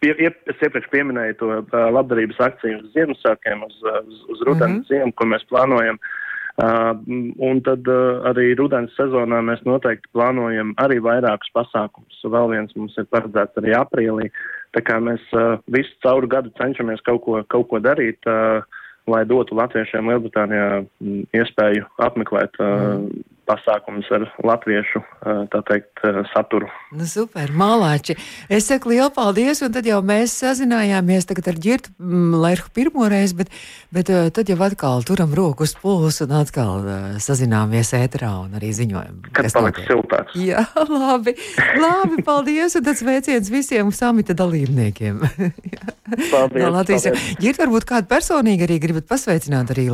pie, 0.00 0.14
es 0.24 0.64
iepriekš 0.64 0.88
pieminēju 0.94 1.36
to 1.40 1.50
labdarības 1.96 2.40
akciju 2.48 2.80
uz 2.80 2.88
Ziemassvētkiem, 2.96 3.66
uz, 3.68 3.76
uz, 3.84 4.24
uz 4.32 4.42
rudens 4.48 4.72
mm 4.72 4.80
-hmm. 4.80 4.88
ziemu, 4.88 5.12
ko 5.16 5.28
mēs 5.28 5.46
plānojam. 5.52 6.00
Uh, 6.60 6.92
un 7.40 7.60
tad 7.64 7.86
uh, 7.88 8.20
arī 8.28 8.50
rudens 8.58 8.92
sezonā 8.98 9.38
mēs 9.40 9.62
noteikti 9.64 10.10
plānojam 10.12 10.74
arī 10.82 10.98
vairākus 11.00 11.48
pasākumus. 11.56 12.18
Vēl 12.24 12.50
viens 12.50 12.74
mums 12.76 12.98
ir 13.00 13.06
paredzēts 13.08 13.56
arī 13.56 13.72
aprīlī. 13.78 14.26
Tā 14.76 14.82
kā 14.84 14.98
mēs 15.00 15.22
uh, 15.32 15.56
visu 15.72 15.94
cauru 16.04 16.28
gadu 16.28 16.52
cenšamies 16.60 17.00
kaut 17.06 17.22
ko, 17.24 17.40
kaut 17.48 17.68
ko 17.70 17.80
darīt. 17.80 18.18
Uh, 18.28 18.60
lai 19.10 19.24
dotu 19.28 19.56
latviešiem 19.58 20.08
Lielbritānijā 20.10 20.68
mm, 20.82 21.26
iespēju 21.36 21.86
apmeklēt 22.06 22.56
uh, 22.62 23.02
pasākumus 23.50 24.08
ar 24.14 24.26
latviešu 24.46 25.02
tā 25.50 25.60
teikt, 25.68 26.02
uh, 26.06 26.20
saturu. 26.32 26.68
Nu, 26.96 27.06
super, 27.08 27.50
malāči. 27.56 28.16
Es 28.52 28.68
saku 28.70 28.92
lielu 28.94 29.10
paldies, 29.14 29.62
un 29.66 29.74
tad 29.74 29.88
jau 29.88 29.98
mēs 30.06 30.36
sazinājāmies 30.40 31.28
ar 31.30 31.58
Girtu 31.60 31.92
mm, 31.98 32.36
Lerhu 32.40 32.70
pirmo 32.76 33.08
reizi, 33.10 33.36
bet, 33.40 33.52
bet 33.94 34.12
uh, 34.12 34.28
tad 34.34 34.50
jau 34.50 34.58
atkal 34.64 35.04
turam 35.06 35.34
roku 35.36 35.66
uz 35.66 35.74
pulsu 35.78 36.26
un 36.26 36.36
atkal 36.40 36.86
sazināmies 37.22 37.92
ēterā 37.98 38.30
un 38.44 38.56
arī 38.58 38.72
ziņojam. 38.76 39.20
Kad 39.36 39.50
paliks 39.56 39.84
siltāks. 39.88 40.38
Jā, 40.38 40.64
labi, 41.04 41.34
labi, 41.80 42.22
paldies, 42.26 42.78
un 42.78 42.86
tāds 42.86 43.04
veiciens 43.06 43.52
visiem 43.52 43.92
samita 43.94 44.36
dalībniekiem. 44.38 45.20
Paldies, 46.10 46.64
no 46.64 46.72
Latvijas. 46.74 47.04
paldies. 47.06 47.36
Girt, 47.38 47.60
varbūt 47.62 47.86
kādu 47.86 48.10
personīgi 48.10 48.66
arī 48.66 48.80
gribat 48.82 49.06
pasveicināt 49.10 49.70
arī 49.76 49.86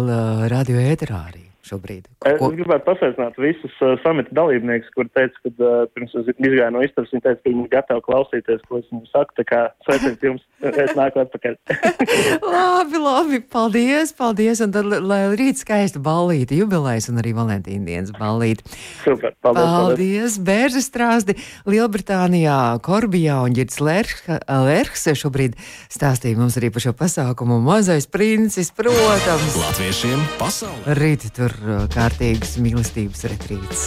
radio 0.48 0.80
ēterā 0.80 1.20
arī 1.28 1.44
šobrīd. 1.68 2.06
Es 2.28 2.40
gribētu 2.40 2.86
pasveicināt 2.86 3.38
visus 3.40 3.74
uh, 3.84 3.96
samita 4.04 4.32
dalībniekus, 4.36 4.92
kur 4.96 5.10
teica, 5.16 5.36
ka 5.44 5.52
uh, 5.56 5.74
pirms 5.94 6.14
es 6.20 6.30
izgāju 6.34 6.70
no 6.74 6.84
istabas, 6.86 7.12
viņi 7.14 7.24
teica, 7.26 7.40
ka 7.42 7.50
viņi 7.50 7.64
ir 7.64 7.72
gatavi 7.74 8.04
klausīties, 8.06 8.64
ko 8.68 8.80
es 8.80 8.88
viņiem 8.92 9.10
saku. 9.12 9.36
Tā 9.40 9.46
kā 9.48 9.62
sveiciens 9.86 10.26
jums, 10.28 10.46
es 10.72 10.94
nāku 11.00 11.22
atpakaļ. 11.24 11.58
Labi, 12.56 13.02
labi, 13.02 13.42
paldies, 13.52 14.14
paldies. 14.16 14.62
Un 14.64 14.74
tad, 14.74 14.86
lai 14.86 15.22
rīt 15.36 15.60
skaista 15.62 16.02
ballīte, 16.02 16.56
jubilejas 16.58 17.10
un 17.12 17.20
arī 17.22 17.34
Valentīna 17.36 17.88
dienas 17.88 18.14
ballīte. 18.16 18.66
Super, 19.02 19.34
paldies. 19.44 19.64
paldies. 19.66 19.96
Paldies, 19.96 20.36
Bērza 20.44 20.80
strāsti 20.84 21.34
Lielbritānijā, 21.68 22.76
Korbijā 22.84 23.38
un 23.46 23.56
Girts 23.56 23.80
Lerhs 23.80 25.06
šobrīd 25.16 25.56
stāstīja 25.92 26.38
mums 26.38 26.58
arī 26.60 26.70
par 26.74 26.84
šo 26.84 26.92
pasākumu. 26.96 27.58
Mazais 27.64 28.08
princis, 28.10 28.70
protams. 28.76 29.56
Latviešiem 29.56 30.22
pasaulē. 30.40 30.96
Rīt 31.00 31.26
tur 31.36 31.55
kārtīgas 31.92 32.56
mīlestības 32.62 33.24
retrīts. 33.32 33.86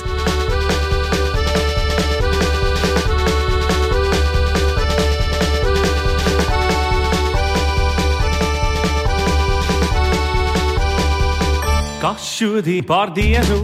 Kas 12.00 12.24
šodien 12.24 12.86
par 12.88 13.12
dienu, 13.12 13.60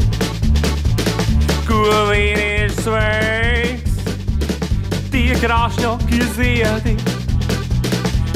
ko 1.65 1.83
vīrietis 2.09 2.81
sveiks, 2.83 3.99
tie 5.13 5.37
krāšņoki 5.39 6.19
ziedi 6.35 6.97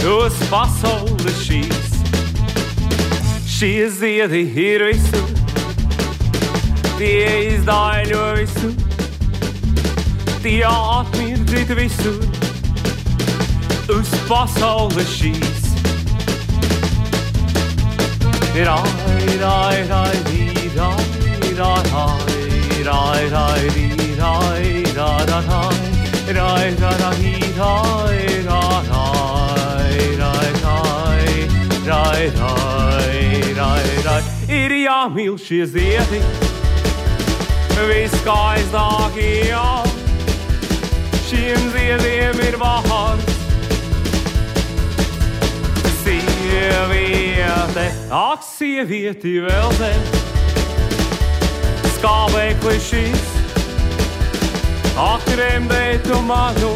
uz 0.07 0.39
pasaules 0.49 1.43
šīs. 1.43 1.91
Šie 3.43 3.89
ziedi 3.91 4.45
ir 4.63 4.87
visur, 4.87 5.38
tie 6.99 7.55
izdaiļo 7.55 8.23
visur, 8.35 8.73
tie 10.43 10.65
atmirdīt 10.67 11.69
visur 11.77 12.19
uz 13.95 14.11
pasaules 14.27 15.13
šīs. 15.13 15.69
Rai, 18.59 19.37
rai, 19.39 19.77
rai, 19.87 20.17
di, 20.27 20.49
rai, 20.75 21.05
rai, 21.55 21.79
rai, 21.93 22.83
rai, 22.89 23.29
rai, 23.31 23.69
di, 23.77 24.09
rai, 24.19 24.91
rai, 24.99 24.99
rai, 24.99 25.39
rai, 25.39 25.95
rai, 26.35 26.75
rai, 26.75 26.97
rai, 26.99 27.15
di, 27.21 27.35
rai, 27.55 28.43
rai, 28.49 28.83
rai, 28.91 30.03
rai, 30.19 30.51
rai, 30.67 31.31
rai, 31.87 32.27
rai, 32.35 33.55
rai, 33.55 33.89
rai. 34.09 34.21
Ir 34.51 34.79
jāmīl 34.83 35.39
šie 35.39 35.63
ziedi, 35.69 36.23
viskaistākie, 37.87 39.55
šiem 41.29 41.67
ziediem 41.73 42.39
ir 42.43 42.57
vārds. 42.59 43.35
Sieviete, 46.01 47.85
ak, 48.11 48.43
sievieti 48.43 49.35
vēl 49.45 49.75
te, 49.79 49.91
skābekli 51.97 52.79
šis, 52.83 53.29
ak, 54.99 55.29
remdētu 55.39 56.23
manu, 56.27 56.73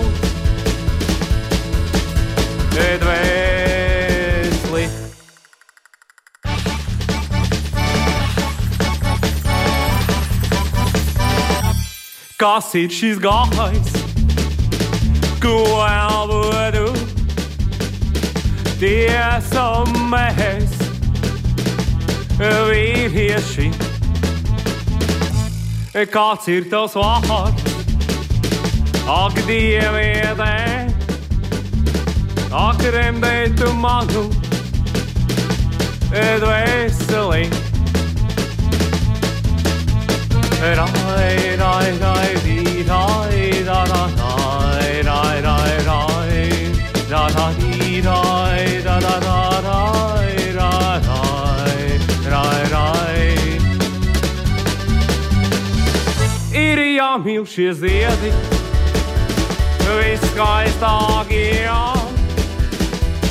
Kas 12.43 12.73
ir 12.75 12.91
šis 12.91 13.21
gājs, 13.23 13.93
ko 15.39 15.53
elvodu? 15.87 16.89
Tie 18.81 19.07
esam 19.07 19.87
mēs, 20.11 20.75
vīrieši. 22.35 23.69
Kāds 26.11 26.51
ir 26.51 26.67
tavs 26.67 26.99
vārds? 26.99 27.63
Ak, 29.07 29.39
dievietē, 29.47 30.59
ak, 32.51 32.87
remdē 32.99 33.37
tu 33.55 33.71
manu 33.79 34.27
dvēseli. 36.11 37.62
Jāmīl 57.13 57.43
šie 57.45 57.69
ziedi, 57.77 58.31
viskaistākie, 59.85 61.69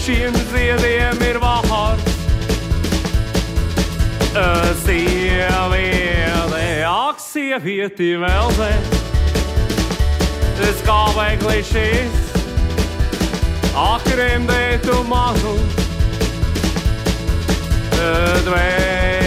šiem 0.04 0.38
ziediem 0.52 1.24
ir 1.26 1.40
vārds. 1.42 2.10
Sieviete, 4.82 6.51
sievieti 7.42 8.12
vēl 8.22 8.52
zē, 8.54 8.68
es 10.68 10.82
kā 10.86 10.98
veikli 11.16 11.58
šis, 11.66 12.20
ak, 13.74 14.06
remdē 14.20 14.60
tu 14.86 15.00
manu 15.10 15.56
dvēseli. 18.46 19.21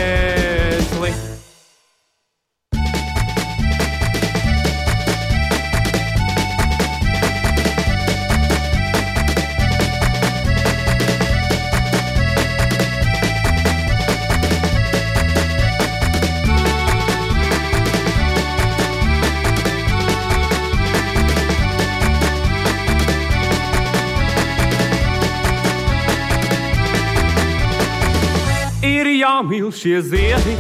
Jāmīl 29.26 29.72
šie 29.74 30.00
ziedi, 30.06 30.54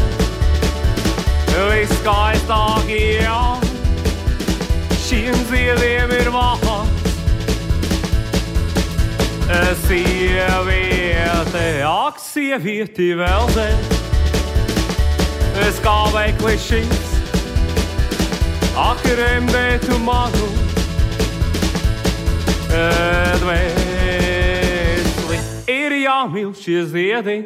viskaistākie. 1.53 3.21
Šiem 5.05 5.35
ziediem 5.51 6.09
ir 6.15 6.29
vārds. 6.33 7.03
Sieviete, 9.85 11.65
ak, 11.85 12.17
sievieti 12.17 13.11
vēl 13.19 13.45
te. 13.53 13.67
Es 15.67 15.77
kā 15.85 16.09
veikli 16.15 16.55
šis, 16.59 17.11
ak, 18.81 19.03
remdētu 19.19 19.99
manu 20.03 20.47
dvēseli. 23.45 25.37
Ir 25.75 25.91
jāmīl 26.01 26.51
šie 26.57 26.81
ziedi. 26.89 27.37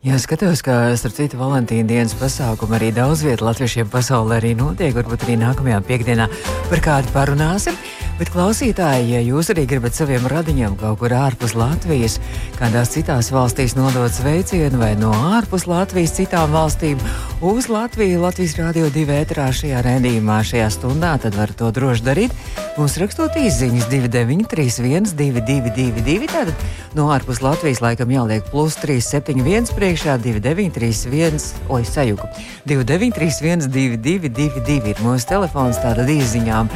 Jā, 0.00 0.16
skatos, 0.16 0.62
ka 0.64 0.94
starp 0.96 1.12
citu 1.12 1.36
Valentīna 1.36 1.84
dienas 1.84 2.14
pasākumu 2.16 2.72
arī 2.78 2.86
daudz 2.96 3.20
vietu 3.20 3.44
latviešiem 3.44 3.90
pasaulē 3.92 4.38
arī 4.40 4.54
notiek. 4.56 4.94
Varbūt 4.96 5.26
arī 5.26 5.34
nākamajā 5.42 5.80
piekdienā 5.84 6.24
par 6.70 6.80
kādu 6.86 7.12
parunāsim. 7.12 7.76
Bet, 8.20 8.28
klausītāji, 8.34 9.14
ja 9.14 9.20
jūs 9.24 9.48
arī 9.54 9.62
gribat 9.64 9.96
saviem 9.96 10.26
radiņiem 10.28 10.74
kaut 10.76 10.98
kur 11.00 11.14
ārpus 11.16 11.54
Latvijas, 11.56 12.18
kādās 12.58 12.90
citās 12.92 13.30
valstīs 13.32 13.72
nodot 13.78 14.12
sveicienu 14.12 14.76
vai 14.76 14.90
no 15.00 15.14
ārpus 15.38 15.64
Latvijas 15.64 16.12
citām 16.18 16.52
valstīm 16.52 17.00
uz 17.40 17.70
Latviju, 17.72 18.20
Latvijas 18.20 18.58
Rādio 18.58 18.90
2 18.92 19.16
ēterā 19.22 19.48
šajā 19.56 19.80
redzījumā, 19.88 20.36
šajā 20.44 20.68
stundā, 20.76 21.14
tad 21.22 21.40
varat 21.40 21.56
to 21.62 21.72
droši 21.72 22.04
darīt. 22.10 22.36
Mums 22.76 23.00
rakstot 23.00 23.40
izziņas 23.40 23.88
2931, 23.88 25.16
222, 25.16 26.28
tātad 26.28 26.68
no 27.00 27.08
ārpus 27.16 27.40
Latvijas 27.40 27.80
laikam 27.80 28.12
jāliek 28.12 28.44
plus 28.52 28.76
371 28.84 29.72
priekšā 29.72 30.20
2931, 30.20 31.40
oi, 31.72 31.86
sajuku. 31.88 32.28
2931, 32.68 33.70
222 33.72 34.92
ir 34.92 35.06
mūsu 35.08 35.32
telefons, 35.32 35.80
tātad 35.80 36.12
izziņām. 36.20 36.68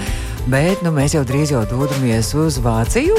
Bet 0.44 0.83
nu, 0.85 0.90
mēs 0.92 1.14
jau 1.16 1.22
drīz 1.24 1.54
jau 1.54 1.62
dodamies 1.68 2.35
uz 2.37 2.59
Vāciju 2.61 3.16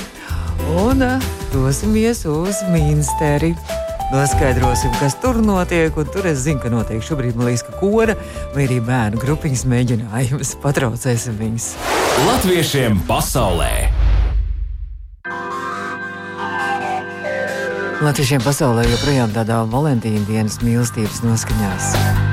un 0.78 1.02
uh, 1.02 1.24
dosimies 1.54 2.22
uz 2.30 2.60
Minsteri. 2.70 3.56
Noskaidrosim, 4.12 4.92
kas 5.00 5.16
tur 5.18 5.40
notiek, 5.42 5.96
tur 6.14 6.28
es 6.30 6.44
zinu, 6.46 6.62
ka 6.62 6.70
notiek 6.70 7.02
šobrīd 7.02 7.34
man 7.34 7.50
liekas, 7.50 7.66
ka 7.66 7.80
kora 7.80 8.14
vai 8.54 8.68
arī 8.68 8.78
bērnu 8.86 9.22
grupiņas 9.24 9.66
mēģinājums. 9.72 10.54
Patraucēsim 10.66 11.40
viņus. 11.42 11.72
Latviešiem 12.28 13.02
pasaulē! 13.10 13.74
Latviešiem 18.06 18.46
pasaulē 18.46 18.86
joprojām 18.92 19.34
tādā 19.34 19.64
Valentīna 19.72 20.22
dienas 20.30 20.62
mīlestības 20.62 21.26
noskaņās. 21.26 22.25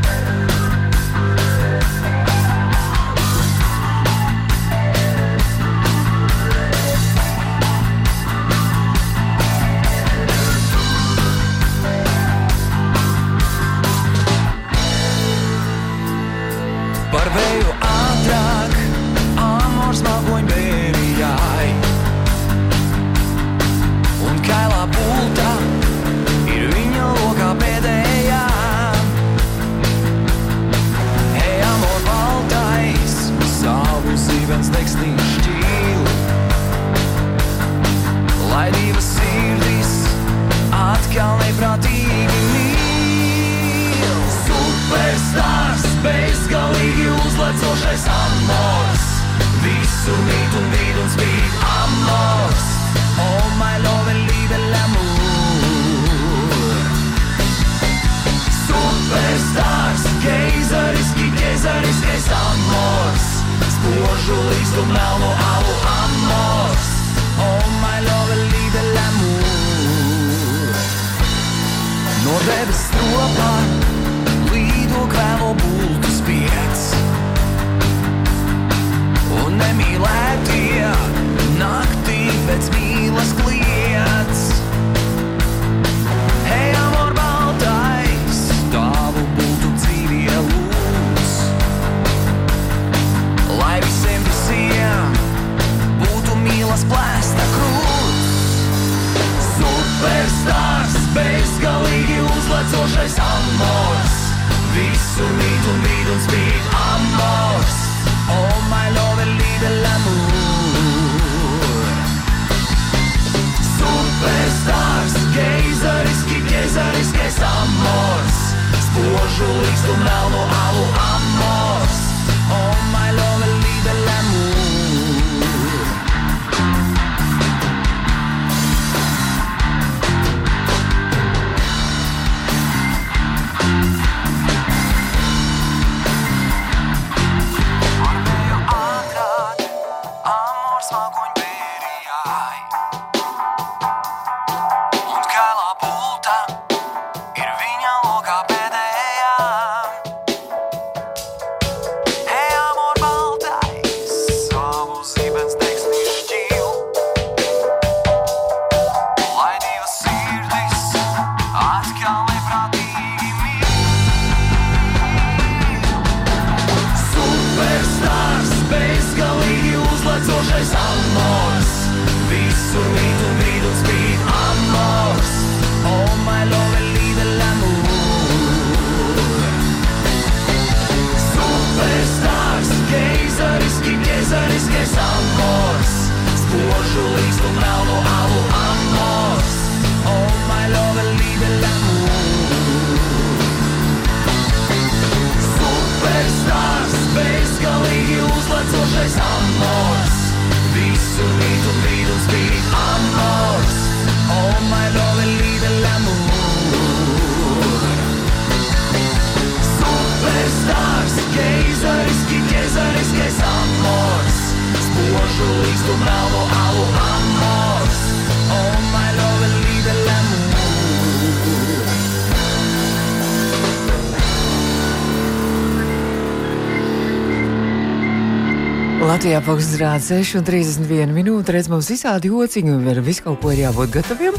Latvijā 229.12 229.42
pūkstens 229.44 229.76
rāda 229.76 230.16
6,31 230.22 231.10
minūte. 231.12 231.52
Redz, 231.52 231.66
mums 231.68 231.90
visādi 231.92 232.30
jociņi 232.30 232.70
un 232.72 232.86
ar 232.88 233.00
visu 233.04 233.26
kaut 233.26 233.42
ko 233.42 233.50
ir 233.52 233.58
jābūt 233.66 233.90
gataviem. 233.92 234.38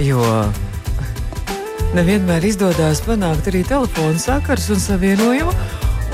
Jo 0.00 0.22
nevienmēr 1.92 2.46
izdodas 2.48 3.02
panākt 3.04 3.50
arī 3.52 3.60
telefona 3.68 4.16
sakars 4.22 4.70
un 4.72 4.80
savienojumu. 4.80 5.52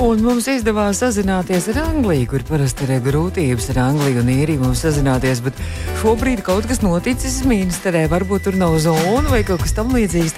Un 0.03 0.25
mums 0.27 0.49
izdevās 0.51 1.05
sazināties 1.05 1.69
ar 1.71 1.85
Angliju, 1.85 2.33
kur 2.33 2.43
parasti 2.49 2.89
ir 2.89 2.99
grūtības 3.05 3.71
ar 3.77 3.85
Angliju 3.85 4.25
un 4.25 4.33
īriju 4.41 4.65
mums 4.65 4.83
sazināties. 4.83 5.45
Bet 5.45 5.63
šobrīd 6.03 6.43
kaut 6.43 6.67
kas 6.67 6.83
noticis 6.83 7.45
ministrē, 7.47 8.09
varbūt 8.11 8.49
tur 8.49 8.59
nav 8.59 8.75
zona 8.83 9.29
vai 9.31 9.45
kaut 9.47 9.63
kas 9.63 9.77
tamlīdzīgs. 9.79 10.35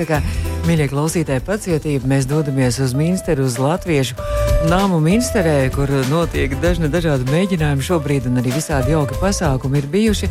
Mīļie 0.69 0.91
klausītāji, 0.93 1.47
pacietība, 1.49 2.13
mēs 2.13 2.29
dodamies 2.29 2.83
uz 2.85 2.93
ministru, 2.93 3.49
uz 3.49 3.57
Latviešu 3.57 4.46
nāmu 4.67 4.99
ministrē, 5.03 5.69
kur 5.75 5.91
notiek 6.11 6.53
dažni 6.63 6.89
dažādi 6.91 7.27
mēģinājumi 7.31 7.85
šobrīd, 7.87 8.27
un 8.31 8.41
arī 8.41 8.53
visādi 8.55 8.95
jauki 8.95 9.19
pasākumi 9.21 9.81
ir 9.83 9.89
bijuši. 9.93 10.31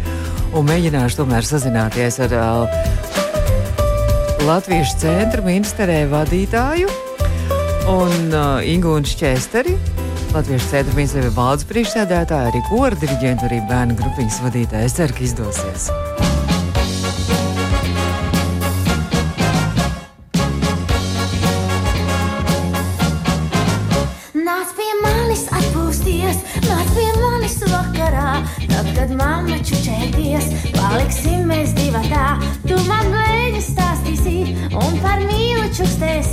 Mēģināšu 0.56 1.19
tomēr 1.19 1.43
sazināties 1.43 2.19
ar 2.24 2.36
uh, 2.39 2.69
Latviešu 4.48 5.02
centra 5.02 5.43
ministrē 5.45 6.06
vadītāju 6.12 6.91
un 7.91 8.32
uh, 8.32 8.63
Ingūnu 8.63 9.08
Česteri. 9.08 9.76
Latviešu 10.36 10.71
centra 10.71 10.95
ministrē 10.98 11.32
valdes 11.36 11.67
priekšsēdētāja, 11.71 12.54
arī 12.54 12.63
kora 12.69 12.95
diriģenta, 13.04 13.50
arī 13.50 13.62
bērnu 13.71 14.00
grupiņas 14.00 14.41
vadītāja. 14.48 14.88
Es 14.89 15.00
ceru, 15.00 15.15
ka 15.15 15.28
izdosies. 15.28 15.91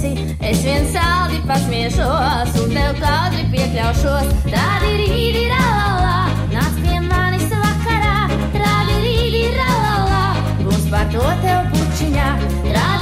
Čukstēsi. 0.02 0.36
Es 0.40 0.62
vien 0.64 0.86
saldi 0.90 1.40
pasmiešos 1.46 2.56
un 2.62 2.74
tev 2.74 2.98
kādri 3.00 3.44
piekļaušos. 3.52 4.26
Tādi 4.50 4.90
rīdi 5.00 5.46
rālā, 5.50 6.28
nāc 6.52 6.74
pie 6.82 7.00
manis 7.00 7.48
vakarā. 7.50 8.28
Tādi 8.52 8.98
rīdi 9.04 9.44
rālā, 9.56 10.24
būs 10.62 10.90
par 10.90 11.06
to 11.12 11.22
tev 11.42 11.70
pučiņā. 11.72 12.28
Tādi 12.72 13.01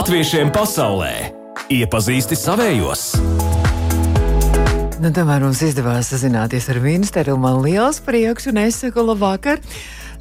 Latviešiem 0.00 0.48
pasaulē 0.48 1.10
iepazīsti 1.76 2.32
savējos. 2.32 3.00
Nu, 4.96 5.10
tomēr 5.12 5.44
mums 5.44 5.60
izdevās 5.66 6.08
sazināties 6.14 6.70
ar 6.72 6.78
ministru, 6.80 7.34
un 7.34 7.42
man 7.42 7.58
liels 7.60 7.98
prieks, 8.06 8.48
un 8.48 8.62
es 8.62 8.78
saku 8.80 9.04
labvakar. 9.04 9.60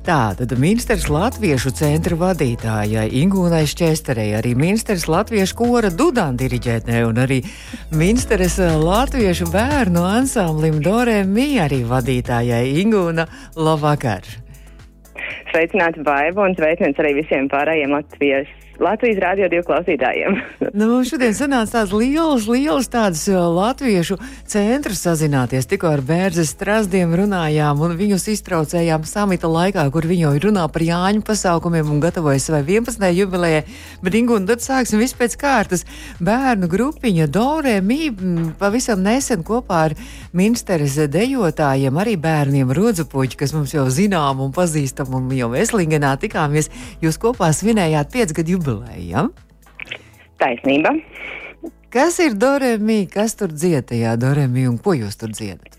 Tā 0.04 0.36
tad 0.36 0.58
ministrs 0.60 1.08
Latviešu 1.08 1.72
centra 1.80 2.20
vadītājai 2.20 3.06
Ingūnai 3.22 3.64
Šķesterei, 3.72 4.34
arī 4.42 4.52
ministrs 4.60 5.08
Latviešu 5.08 5.56
kora 5.62 5.96
Dudāna 5.96 6.36
diriģētnē 6.44 7.00
un 7.08 7.24
arī 7.24 7.40
ministrs 7.96 8.60
Latviešu 8.60 9.48
bērnu 9.56 10.04
ansamblim 10.04 10.84
Dorē 10.84 11.22
Mī 11.24 11.54
arī 11.64 11.86
vadītājai 11.88 12.66
Ingūna 12.84 13.30
Labvakar! 13.56 14.28
Sveicināti 15.54 16.04
Baiba 16.04 16.50
un 16.52 16.60
sveiciens 16.60 17.00
arī 17.00 17.22
visiem 17.24 17.48
pārējiem 17.48 17.96
Latvijas, 17.96 18.52
Latvijas 18.80 19.20
radio 19.20 19.50
divu 19.52 19.68
klausītājiem. 19.68 20.40
Nu, 20.80 21.02
šodien 21.04 21.34
sanāca 21.34 21.80
tāds 21.80 21.92
liels, 21.98 22.46
liels 22.48 22.88
tāds 22.92 23.24
uh, 23.32 23.40
latviešu 23.52 24.16
centrs 24.48 25.02
sazināties. 25.04 25.66
Tikko 25.68 25.90
ar 25.90 26.04
Bērzes 26.06 26.54
strasdiem 26.54 27.12
runājām 27.18 27.82
un 27.84 27.96
viņus 27.98 28.28
iztraucējām 28.36 29.04
samita 29.10 29.50
laikā, 29.50 29.84
kur 29.92 30.06
viņi 30.08 30.24
jau 30.28 30.34
runā 30.46 30.68
par 30.72 30.86
Jāņu 30.86 31.24
pasākumiem 31.28 31.90
un 31.90 32.04
gatavojas 32.04 32.46
savai 32.48 32.62
11. 32.68 33.08
jubilejai. 33.18 33.64
Bet, 34.06 34.18
Ingu, 34.20 34.38
un 34.38 34.46
tad 34.48 34.64
sāksim 34.64 35.02
visu 35.02 35.18
pēc 35.20 35.36
kārtas. 35.42 35.84
Bērnu 36.24 36.70
grupiņa 36.72 37.28
Dorē 37.34 37.80
Mī 37.84 38.12
pavisam 38.62 39.02
nesen 39.04 39.44
kopā 39.48 39.82
ar 39.90 39.98
ministres 40.38 41.00
dejotājiem, 41.12 42.00
arī 42.00 42.16
bērniem 42.22 42.72
rodzupuķi, 42.78 43.42
kas 43.42 43.56
mums 43.58 43.74
jau 43.76 43.88
zinām 43.92 44.46
un 44.46 44.56
pazīstam 44.56 45.18
un 45.18 45.28
jau 45.36 45.52
Veslingenā 45.56 46.14
tikāmies. 46.22 46.72
Jūs 47.04 47.20
kopā 47.20 47.52
svinējāt 47.56 48.14
5 48.16 48.38
gadu 48.38 48.58
jubileju. 48.60 48.69
Ja? 49.02 49.28
Taisnība. 50.40 50.94
Kas 51.90 52.20
ir 52.22 52.36
Dorēmī, 52.38 53.02
kas 53.10 53.34
tur 53.40 53.50
dzied 53.56 53.90
tajā 53.90 54.14
Dorēmī 54.22 54.68
un 54.70 54.78
ko 54.84 54.94
jūs 54.94 55.18
tur 55.20 55.34
dziedat? 55.34 55.79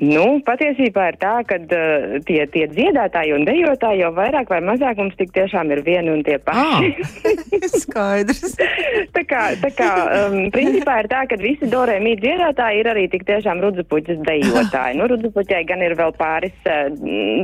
Nu, 0.00 0.40
patiesībā 0.40 1.10
ir 1.12 1.16
tā, 1.20 1.34
ka 1.44 1.58
uh, 1.60 2.14
tie, 2.24 2.40
tie 2.50 2.64
dziedātāji 2.70 3.34
un 3.36 3.44
dejotāji 3.44 4.00
jau 4.00 4.08
vairāk 4.16 4.48
vai 4.48 4.62
mazāk 4.64 4.96
mums 4.98 5.14
tik 5.18 5.34
tiešām 5.36 5.68
ir 5.74 5.82
vieni 5.84 6.08
un 6.14 6.22
tie 6.24 6.38
paši. 6.42 6.88
Ah, 6.96 7.66
skaidrs. 7.84 8.56
tā 9.12 9.22
kā, 9.28 9.42
tā 9.60 9.70
kā 9.76 9.90
um, 10.24 10.38
principā 10.54 11.02
ir 11.02 11.10
tā, 11.12 11.22
ka 11.28 11.36
visi 11.42 11.68
dorēmī 11.70 12.16
dziedātāji 12.22 12.80
ir 12.80 12.88
arī 12.94 13.04
tik 13.12 13.26
tiešām 13.28 13.60
rudzupuķis 13.62 14.22
dejotāji. 14.24 14.96
Nu, 14.96 15.10
rudzupuķai 15.12 15.60
gan 15.68 15.84
ir 15.84 15.94
vēl 16.00 16.16
pāris 16.16 16.56
uh, 16.64 16.88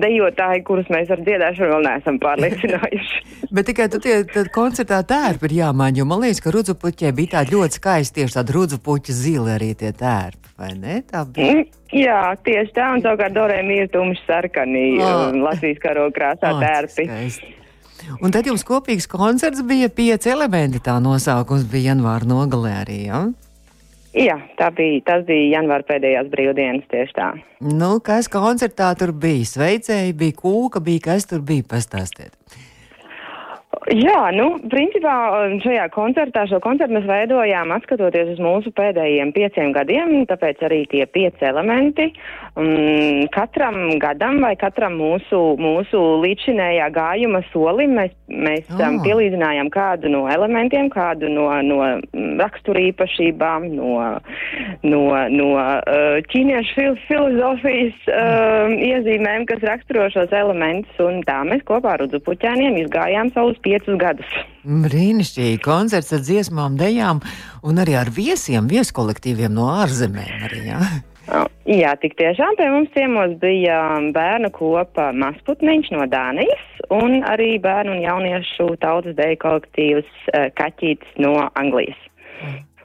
dejotāji, 0.02 0.64
kurus 0.66 0.88
mēs 0.94 1.12
ar 1.12 1.20
dziedāšanu 1.28 1.74
vēl 1.74 1.84
neesam 1.84 2.18
pārliecinājuši. 2.22 3.24
Bet 3.54 3.68
tikai 3.68 3.90
tu 3.92 4.00
tie 4.02 4.22
tad 4.32 4.48
koncertā 4.56 5.02
tērpi 5.06 5.50
ir 5.50 5.60
jāmaņ, 5.60 6.00
jo 6.00 6.08
man 6.08 6.24
liekas, 6.24 6.40
ka 6.42 6.54
rudzupuķē 6.56 7.12
bija 7.12 7.36
tāda 7.38 7.58
ļoti 7.58 7.82
skaista 7.82 8.22
tieši 8.22 8.40
tāda 8.40 8.56
rudzupuķa 8.56 9.18
zila 9.20 9.58
arī 9.60 9.74
tie 9.78 9.92
tērpi, 9.92 10.56
vai 10.56 10.72
ne? 10.80 11.02
Tā 11.06 11.28
bija. 11.28 11.68
Jā, 11.94 12.34
tieši 12.44 12.74
tā, 12.76 12.90
un 12.92 13.00
savukārt 13.04 13.32
Dorēm 13.32 13.70
ir 13.72 13.88
tumši 13.92 14.24
sarkani 14.26 14.98
Oh. 15.00 15.28
oh. 15.30 15.38
Latvijas 15.46 15.80
karo 15.80 16.08
krāsā 16.12 16.52
Ā, 16.52 16.60
tērpi. 16.60 17.06
skaisti. 17.08 17.54
Un 18.22 18.32
tad 18.32 18.46
jums 18.46 18.62
kopīgs 18.64 19.08
koncerts 19.10 19.62
bija 19.66 19.88
pieci 19.88 20.30
elementi. 20.30 20.80
Tā 20.84 20.98
nosaukums 21.02 21.66
bija 21.68 21.92
janvāra 21.92 22.28
nogalē 22.28 22.72
arī. 22.84 22.98
Ja? 23.08 23.24
Jā, 24.18 24.38
tā 24.58 24.70
bija, 24.74 25.02
tas 25.04 25.24
bija 25.28 25.58
janvāra 25.58 25.84
pēdējās 25.88 26.30
brīvdienas 26.32 26.86
tieši 26.90 27.16
tā. 27.16 27.28
Nu, 27.60 27.98
kas 28.04 28.30
koncertā 28.32 28.92
tur 28.98 29.12
bija? 29.12 29.44
Sveicēji 29.50 30.16
bija 30.16 30.36
kūka, 30.38 30.80
bija 30.84 31.04
kas 31.10 31.28
tur 31.28 31.42
bija? 31.44 31.66
Pastāstiet. 31.68 32.32
Jā, 33.94 34.32
nu, 34.34 34.58
principā 34.72 35.12
šajā 35.62 35.84
koncertā, 35.94 36.42
šo 36.50 36.58
koncertu 36.64 36.96
mēs 36.96 37.06
veidojām 37.06 37.70
atskatoties 37.76 38.32
uz 38.34 38.40
mūsu 38.42 38.72
pēdējiem 38.74 39.30
pieciem 39.36 39.70
gadiem, 39.76 40.14
tāpēc 40.28 40.64
arī 40.66 40.80
tie 40.90 41.04
pieci 41.06 41.46
elementi. 41.46 42.08
Um, 42.58 43.28
katram 43.30 44.00
gadam 44.02 44.40
vai 44.42 44.56
katram 44.58 44.96
mūsu, 44.98 45.38
mūsu 45.62 45.98
līdzšinējā 46.24 46.88
gājuma 46.90 47.44
solim 47.52 47.92
mēs, 47.94 48.14
mēs 48.26 48.64
Oh. 48.72 48.80
um, 48.82 48.96
pielīdzinājām 49.04 49.68
kādu 49.70 50.10
no 50.10 50.24
elementiem, 50.26 50.88
kādu 50.90 51.30
no, 51.30 51.44
no 51.62 51.76
mm, 51.86 52.32
raksturīpašībām, 52.40 53.68
no, 53.76 53.92
no, 54.82 55.02
no 55.30 55.46
uh, 55.54 56.18
ķīniešu 56.32 56.74
fil 56.74 56.98
filozofijas 57.06 58.08
uh, 58.10 58.74
iezīmēm, 58.74 59.46
kas 59.46 59.62
raksturo 59.62 60.08
šos 60.10 60.34
elementus, 60.34 60.98
un 60.98 61.22
tā 61.28 61.38
mēs 61.46 61.62
kopā 61.68 61.94
ar 61.94 62.02
Rudzu 62.02 62.18
Puķēniem 62.26 62.80
izgājām 62.82 63.30
savus 63.36 63.60
piecus 63.62 64.00
gadus. 64.02 64.32
Brīnišķīgi 64.66 65.62
koncerts 65.62 66.10
ar 66.16 66.26
dziesmām, 66.26 66.74
dejām 66.80 67.22
un 67.62 67.78
arī 67.84 67.94
ar 68.02 68.10
viesiem, 68.10 68.66
vieskolektīviem 68.66 69.54
no 69.54 69.70
ārzemēm. 69.78 70.42
Arī, 70.50 70.64
ja? 70.72 70.82
Jā, 71.68 71.90
tik 72.00 72.14
tiešām 72.16 72.56
pie 72.56 72.66
mums 72.72 72.92
ciemos 72.94 73.34
bija 73.42 73.76
bērnu 74.14 74.48
kopa 74.56 75.10
Masputniņš 75.12 75.90
no 75.92 76.06
Dānijas 76.08 76.62
un 76.94 77.18
arī 77.28 77.58
bērnu 77.60 77.98
un 77.98 78.00
jauniešu 78.04 78.70
tautas 78.80 79.16
deju 79.18 79.36
kolektīvs 79.42 80.08
eh, 80.32 80.48
Kaķītis 80.56 81.18
no 81.20 81.34
Anglijas. 81.60 82.00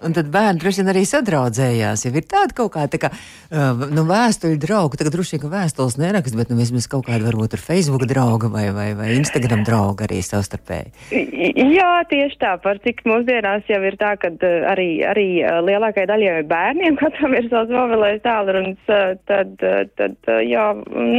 Un 0.04 0.16
tad 0.16 0.30
bērni 0.34 0.62
droši 0.62 0.82
vien 0.82 0.92
arī 0.94 1.04
sadraudzējās. 1.08 2.06
Ja 2.06 2.12
ir 2.14 2.28
tāda 2.30 2.56
kaut 2.58 2.74
kāda 2.76 2.92
tā 2.96 3.00
kā, 3.06 3.10
uh, 3.14 3.86
nu, 3.94 4.06
vēstuļu 4.10 4.60
drauga, 4.62 5.00
tagad 5.00 5.16
droši 5.16 5.38
vien, 5.38 5.44
ka 5.46 5.52
vēstules 5.54 5.98
neraksta, 6.02 6.40
bet 6.40 6.52
nu, 6.52 6.58
vismaz 6.60 6.88
kaut 6.92 7.08
kāda 7.08 7.28
varbūt 7.28 7.58
ir 7.58 7.64
Facebook 7.64 8.06
drauga 8.10 8.50
vai, 8.52 8.68
vai, 8.76 8.90
vai 8.98 9.14
Instagram 9.18 9.64
drauga 9.68 10.08
arī 10.08 10.20
savstarpēji. 10.26 10.94
Jā, 11.74 11.92
tieši 12.10 12.40
tā, 12.42 12.56
par 12.64 12.82
cik 12.84 13.04
mūsdienās 13.08 13.68
jau 13.72 13.80
ir 13.88 13.98
tā, 14.02 14.14
ka 14.22 14.32
eh, 14.34 14.68
arī, 14.74 14.88
arī 15.08 15.28
eh, 15.42 15.60
lielākai 15.66 16.06
daļai 16.10 16.44
bērniem 16.50 16.98
katram 17.02 17.38
ir 17.38 17.50
savs 17.52 17.74
mobilais 17.74 18.22
tālrunis, 18.26 18.92
tad, 19.30 19.56
tad 20.00 20.34
jā, 20.48 20.68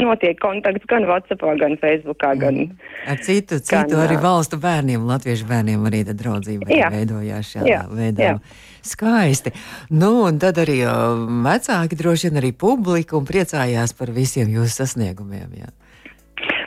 notiek 0.05 0.39
kontakts 0.43 0.87
gan 0.91 1.09
Whatsappā, 1.09 1.57
gan 1.61 1.79
Facebookā, 1.83 2.35
gan. 2.41 2.61
Ar 3.09 3.21
citu, 3.25 3.61
citu 3.61 3.95
Gan, 3.95 4.05
arī 4.05 4.19
valstu 4.21 4.59
bērniem, 4.61 5.05
latviešu 5.09 5.49
bērniem 5.49 5.89
arī 5.89 6.05
tā 6.09 6.15
draudzība 6.17 6.71
Jā. 6.73 6.91
veidojās 6.93 7.55
šādā 7.55 7.71
Jā, 7.71 7.83
veidā. 7.91 8.31
jā. 8.31 8.39
Skaisti. 8.85 9.55
Nu, 9.91 10.27
un 10.29 10.39
tad 10.43 10.61
arī 10.61 10.83
uh, 10.85 11.17
vecāki 11.47 11.97
droši 11.97 12.29
vien 12.29 12.43
arī 12.43 12.53
publika 12.53 13.17
un 13.17 13.27
priecājās 13.29 13.97
par 13.97 14.13
visiem 14.13 14.53
jūsu 14.53 14.83
sasniegumiem. 14.83 15.57
Jā. 15.63 15.73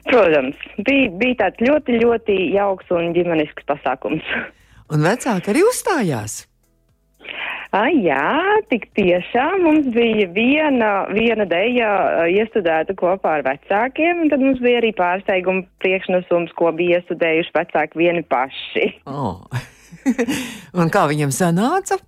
Protams, 0.07 0.59
bija, 0.87 1.09
bija 1.19 1.39
tāds 1.43 1.63
ļoti, 1.67 1.97
ļoti 2.01 2.37
jauks 2.55 2.93
un 2.95 3.11
ģimenisks 3.17 3.67
pasākums. 3.69 4.27
Un 4.87 5.01
vecāki 5.03 5.51
arī 5.51 5.65
uzstājās. 5.67 6.45
Ah, 7.75 7.89
jā, 7.91 8.37
tik 8.71 8.85
tiešām 8.95 9.65
mums 9.65 9.89
bija 9.91 10.29
viena, 10.31 10.91
viena 11.11 11.43
deja 11.43 11.89
ā, 11.91 12.27
iestudēta 12.31 12.95
kopā 12.95 13.33
ar 13.41 13.43
vecākiem, 13.43 14.23
un 14.23 14.31
tad 14.31 14.39
mums 14.39 14.61
bija 14.63 14.79
arī 14.79 14.93
pārsteiguma 14.95 15.65
priekšnesums, 15.83 16.55
ko 16.55 16.71
bija 16.77 17.01
iestudējuši 17.01 17.55
vecāki 17.59 18.05
vieni 18.05 18.23
paši. 18.31 18.93
Oh. 19.11 19.43
un 20.79 20.93
kā 20.93 21.05
viņam 21.09 21.33
sanāca? 21.35 21.99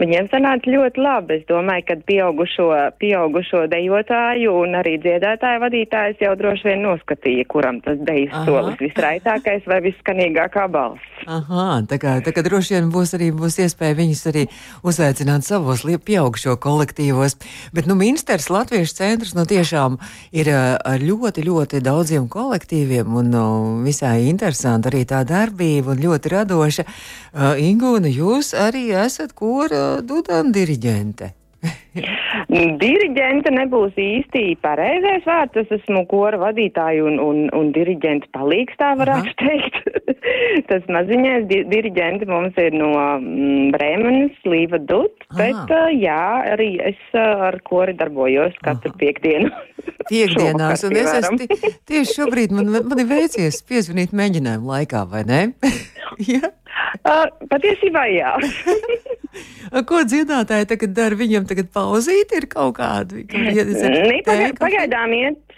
Viņiem 0.00 0.28
sanāca 0.32 0.70
ļoti 0.72 1.02
labi. 1.04 1.36
Es 1.36 1.44
domāju, 1.50 1.84
ka 1.90 1.96
pieaugušo, 2.08 2.68
pieaugušo 3.02 3.66
dejotāju 3.72 4.54
un 4.62 4.76
arī 4.78 4.96
dziedātāju 5.02 5.60
vadītājs 5.66 6.22
jau 6.24 6.32
droši 6.38 6.70
vien 6.70 6.84
noskatīja, 6.86 7.44
kuram 7.52 7.82
tas 7.84 8.00
dejas 8.00 8.32
Aha. 8.32 8.44
solis 8.48 8.80
visraitākais 8.80 9.68
vai 9.68 9.82
visskanīgākā 9.84 10.64
balss. 10.72 11.10
Aha, 11.28 11.82
tā 11.86 12.00
kā, 12.02 12.16
tā 12.24 12.32
kā 12.34 12.42
droši 12.42 12.78
vien 12.78 12.88
būs 12.92 13.12
arī 13.18 13.28
būs 13.36 13.60
iespēja 13.62 13.98
viņus 14.00 14.24
arī 14.32 14.46
uzaicināt 14.88 15.46
savos 15.46 15.84
pieaugušo 15.84 16.56
kolektīvos. 16.62 17.36
Bet, 17.76 17.86
nu, 17.86 17.94
Minsters 17.98 18.48
Latviešu 18.50 18.96
centrs 18.96 19.36
nu 19.36 19.44
tiešām 19.46 20.00
ir 20.32 20.50
ar 20.56 21.04
ļoti, 21.04 21.44
ļoti 21.46 21.82
daudziem 21.84 22.26
kolektīviem 22.32 23.12
un 23.20 23.30
nu, 23.34 23.44
visai 23.84 24.24
interesanti 24.30 24.90
arī 24.90 25.04
tā 25.06 25.22
darbība 25.28 25.92
un 25.92 26.02
ļoti 26.02 26.32
radoša. 26.32 26.88
Uh, 27.32 27.54
Ingūna, 27.60 28.10
jūs 28.12 28.52
arī 28.58 28.88
esat 29.04 29.36
kora 29.38 29.81
dudana 30.06 30.54
diriģente. 30.54 31.32
Diriģente 32.82 33.52
nebūs 33.54 33.94
īsti 34.00 34.56
pareizais 34.64 35.24
vārds. 35.28 35.58
Es 35.62 35.70
esmu 35.78 36.04
kora 36.10 36.40
vadītāja 36.40 37.04
un, 37.06 37.18
un, 37.22 37.42
un 37.56 37.70
diriģents 37.74 38.30
palīgs, 38.34 38.76
tā 38.80 38.92
varētu 38.98 39.34
teikt. 39.40 39.78
Tas 40.70 40.86
maziņais 40.92 41.46
di 41.50 41.62
diriģenti 41.70 42.28
mums 42.30 42.58
ir 42.60 42.74
no 42.76 42.90
mm, 42.94 43.72
Brēmenes, 43.74 44.38
Līva 44.48 44.80
Dut, 44.82 45.26
bet 45.38 45.56
Aha. 45.56 45.84
uh, 45.86 45.92
jā, 45.94 46.22
arī 46.54 46.70
es 46.92 47.00
uh, 47.14 47.48
ar 47.50 47.58
kori 47.66 47.96
darbojos 47.98 48.56
katru 48.64 48.94
piekdienu. 49.00 49.52
Piekdienās, 50.10 50.84
un 50.86 50.96
es 50.98 51.10
esmu 51.18 51.46
tieši 51.90 52.16
šobrīd 52.16 52.54
man, 52.54 52.70
man 52.86 53.02
ir 53.02 53.08
veicies 53.10 53.62
piezvanīt 53.66 54.14
mēģinājumu 54.14 54.74
laikā, 54.74 55.04
vai 55.10 55.22
ne? 55.26 55.40
ja? 56.30 56.52
Uh, 57.02 57.26
patiesībā 57.50 58.04
jā. 58.12 58.32
Ko 59.88 60.02
dziedātāji 60.04 60.68
tagad 60.74 60.94
dara? 60.96 61.18
Viņam 61.18 61.46
tagad 61.48 61.70
pauzīti 61.74 62.38
ir 62.40 62.46
kaut 62.52 62.76
kāda. 62.78 63.22
Pagaidām 64.62 65.16
iet. 65.16 65.51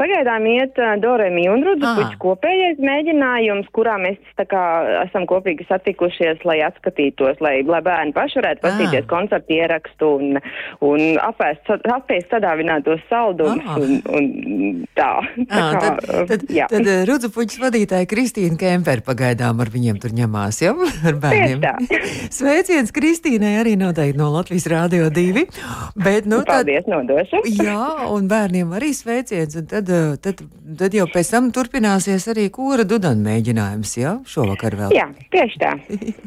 Pagaidām 0.00 0.46
iet 0.50 0.78
uh, 0.82 0.94
Doremi 1.02 1.46
un 1.52 1.62
Ah. 1.66 1.68
Rudzupuķis 1.70 2.18
kopējais 2.22 2.78
mēģinājums, 2.82 3.66
kurā 3.74 3.96
mēs 4.02 4.16
tā 4.38 4.44
kā 4.48 4.62
esam 5.04 5.26
kopīgi 5.28 5.66
satikušies, 5.68 6.42
lai 6.48 6.58
atskatītos, 6.66 7.40
lai, 7.44 7.60
lai 7.66 7.80
bērni 7.84 8.14
paši 8.16 8.40
varētu 8.40 8.60
Ah. 8.60 8.64
paskatīties 8.66 9.06
koncertu 9.10 9.56
ierakstu 9.56 10.10
un, 10.18 10.40
un 10.86 11.04
apēst, 11.22 11.70
apēst 11.96 12.30
sadāvinātos 12.34 13.02
saldumus 13.10 13.62
Ah. 13.66 13.78
un, 13.78 14.00
un 14.16 14.86
tā. 14.96 15.10
tā 15.36 15.60
Jā, 15.60 15.66
kā, 15.72 15.80
tad, 15.80 16.08
uh, 16.08 16.26
tad, 16.30 16.46
jā. 16.50 16.66
tad 16.72 16.90
Rudzu 17.10 17.30
puķis 17.34 17.60
vadītāja 17.62 18.06
Kristīna 18.10 18.56
Kempere 18.60 19.04
pagaidām 19.06 19.60
ar 19.60 19.70
viņiem 19.72 20.00
tur 20.02 20.14
ņemās, 20.16 20.62
jau 20.64 20.74
ar 21.08 21.18
bērniem. 21.22 21.62
Sveiciens 22.32 22.92
Kristīnai 22.94 23.56
arī 23.60 23.76
noteikti 23.78 24.18
no 24.18 24.30
Latvijas 24.34 24.66
Rādio 24.70 25.10
2. 25.12 25.46
Bet, 25.96 26.26
nu, 26.30 26.40
tad, 26.46 26.64
Paldies, 26.64 26.86
nodošu. 26.90 27.42
jā, 27.60 27.80
un 28.12 28.28
bērniem 28.30 28.72
arī 28.76 28.92
sveiciens, 28.96 29.56
un 29.60 29.66
tad, 29.76 29.92
eh, 29.92 30.16
tad, 30.22 30.40
tad 30.80 30.96
jau 30.96 31.06
pēc 31.12 31.30
tam 31.34 31.52
turpināsies 31.54 32.26
arī 32.32 32.48
kura 32.54 32.86
dudana 32.88 33.20
mēģinājums, 33.28 33.92
jā, 34.00 34.16
šovakar 34.28 34.78
vēl. 34.80 34.96
Jā, 34.96 35.06
tieši 35.34 35.62
tā. 35.62 35.76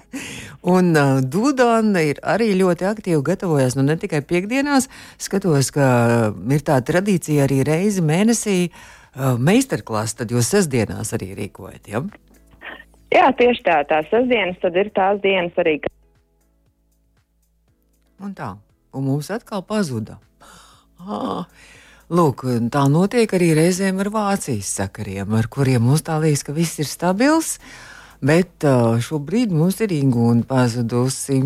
Un 0.75 0.93
uh, 0.93 1.19
Dudana 1.23 2.03
ir 2.05 2.21
arī 2.23 2.51
ļoti 2.59 2.87
aktīvi 2.89 3.19
gatavojas, 3.25 3.77
nu 3.79 3.85
ne 3.87 3.97
tikai 3.99 4.21
piekdienās, 4.27 4.89
skatos, 5.21 5.73
ka 5.75 5.89
ir 6.51 6.65
tā 6.67 6.79
tradīcija 6.85 7.45
arī 7.47 7.61
reizi 7.67 8.03
mēnesī 8.05 8.57
uh, 8.69 9.37
meistarklāsts, 9.39 10.19
tad 10.19 10.33
jūs 10.35 10.51
sestdienās 10.51 11.15
arī 11.17 11.31
rīkojat, 11.37 11.93
ja? 11.93 12.03
Jā, 13.09 13.29
tieši 13.33 13.63
tā. 13.65 13.79
Tās 13.89 14.11
sestdienas 14.11 14.59
tad 14.61 14.75
ir 14.77 14.91
tās 14.93 15.17
dienas 15.23 15.55
arī, 15.57 15.79
Un 18.19 18.33
tā, 18.35 18.49
un 18.91 19.05
mums 19.07 19.31
atkal 19.31 19.65
pazuda. 19.65 20.19
Ah, 20.99 21.45
lūk, 22.09 22.43
tā 22.73 22.83
notiek 22.89 23.31
arī 23.37 23.51
reizēm 23.57 24.01
ar 24.01 24.09
Vācijas 24.13 24.71
sakariem, 24.79 25.33
ar 25.37 25.49
kuriem 25.51 25.85
mums 25.85 26.03
tā 26.07 26.17
liekas, 26.21 26.43
ka 26.47 26.55
viss 26.55 26.81
ir 26.81 26.89
stabils, 26.89 27.57
bet 28.25 28.65
uh, 28.67 28.97
šobrīd 29.03 29.53
mums 29.53 29.79
ir 29.85 29.93
Ingūna 29.95 30.47
pazudusi. 30.49 31.39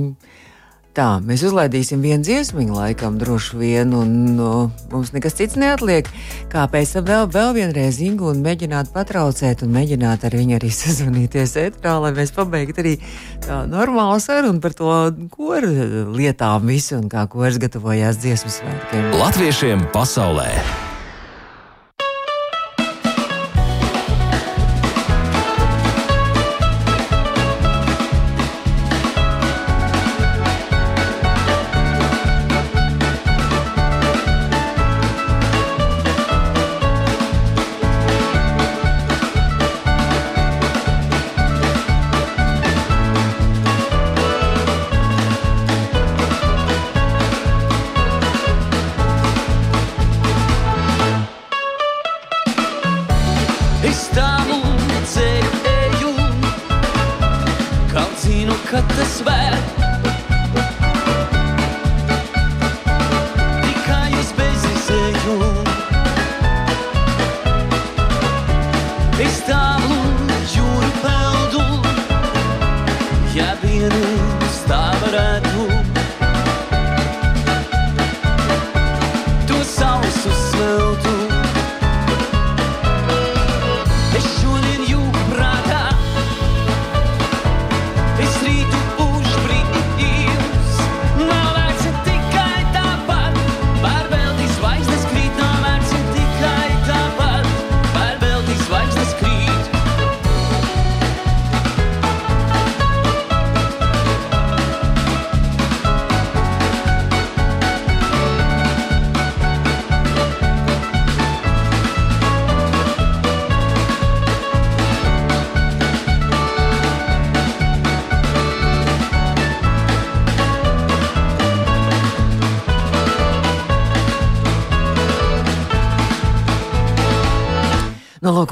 Tā, 0.94 1.18
mēs 1.26 1.41
uzlaidīsim 1.48 2.04
vienu 2.06 2.22
dziesmu, 2.22 2.68
laikam, 2.70 3.16
droši 3.18 3.58
vien, 3.58 3.96
un 3.98 4.12
uh, 4.38 4.68
mums 4.91 5.10
nekas 5.16 5.34
cits 5.39 5.58
neatliek. 5.58 6.06
Kā 6.52 6.68
pēc 6.70 6.91
tam 6.94 7.08
vēl, 7.08 7.26
vēl 7.34 7.56
vienreiz 7.58 7.98
Ingūnu 8.06 8.46
mēģināt 8.46 8.94
patraucēt 8.94 9.66
un 9.66 9.74
mēģināt 9.74 10.28
ar 10.30 10.38
viņu 10.38 10.60
arī 10.60 10.70
sazvanīties 10.84 11.58
ētrā, 11.66 11.98
lai 12.06 12.14
mēs 12.14 12.36
pabeigtu 12.38 12.86
arī 12.86 12.94
tā 13.41 13.64
normālu 13.74 14.22
sarunu 14.22 14.62
par 14.62 14.78
to, 14.78 14.94
ko 15.34 15.58
ar 15.58 15.66
lietām 16.14 16.70
visu 16.70 17.00
un 17.02 17.10
kā 17.10 17.26
kurs 17.26 17.58
gatavojās 17.58 18.22
dziesmu 18.22 18.54
svētkiem. 18.62 19.14
Latviešiem 19.18 19.88
pasaulē. 19.98 20.52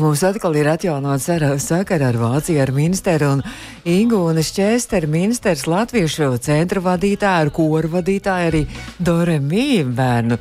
Mums 0.02 0.22
atkal 0.26 0.56
ir 0.58 0.68
atjaunots 0.72 1.28
ar- 1.34 1.58
sakara 1.62 2.08
ar 2.12 2.18
Vāciju, 2.20 2.62
ar 2.62 2.72
ministru 2.76 3.28
un 3.36 3.44
Ingūna 3.86 4.42
Šķēsteru, 4.46 5.08
ministrs 5.10 5.68
Latviešu 5.70 6.38
centra 6.42 6.82
vadītāja, 6.82 7.46
ar 7.46 7.52
koru 7.54 7.90
vadītāju, 7.96 8.50
arī 8.52 8.62
Doremī 9.02 9.84
bērnu, 9.86 10.38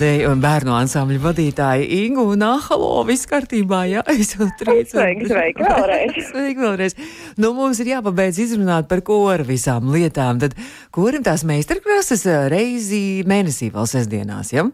de, 0.00 0.10
bērnu 0.42 0.74
ansambļu 0.76 1.20
vadītāja 1.24 1.88
Ingūna 1.98 2.54
Ahalo, 2.58 3.04
viss 3.08 3.28
kārtībā, 3.30 3.84
jā, 3.90 4.04
es 4.14 4.34
jau 4.36 4.48
trīcu. 4.60 4.96
Sveiki, 4.96 5.28
sveiki, 5.30 5.66
vēlreiz. 5.66 6.18
Sveiki 6.30 6.64
vēlreiz. 6.64 6.98
Nu, 7.36 7.52
mums 7.58 7.80
ir 7.80 7.94
jāpabeidz 7.94 8.40
izrunāt 8.46 8.88
par 8.92 9.04
koru 9.06 9.46
visām 9.48 9.92
lietām, 9.92 10.40
tad 10.42 10.56
korim 10.94 11.24
tās 11.24 11.44
meistarklases 11.48 12.26
reizi 12.52 13.22
mēnesī 13.28 13.72
vēl 13.74 13.88
sestdienās, 13.88 14.52
ja? 14.56 14.68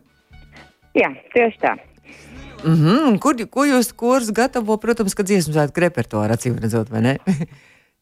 Jā, 0.99 1.13
tieši 1.35 1.63
tā. 1.63 1.77
Mm 2.65 2.75
-hmm. 2.75 3.19
Kur, 3.19 3.35
ko 3.51 3.65
jūs 3.65 3.93
kurs 3.97 4.31
gatavo, 4.31 4.77
protams, 4.77 5.15
kad 5.15 5.27
dziesmu 5.27 5.55
svētku 5.55 5.81
repertuāru 5.81 6.35
acīm 6.35 6.59
redzot, 6.59 6.91
vai 6.91 7.01
ne? 7.01 7.17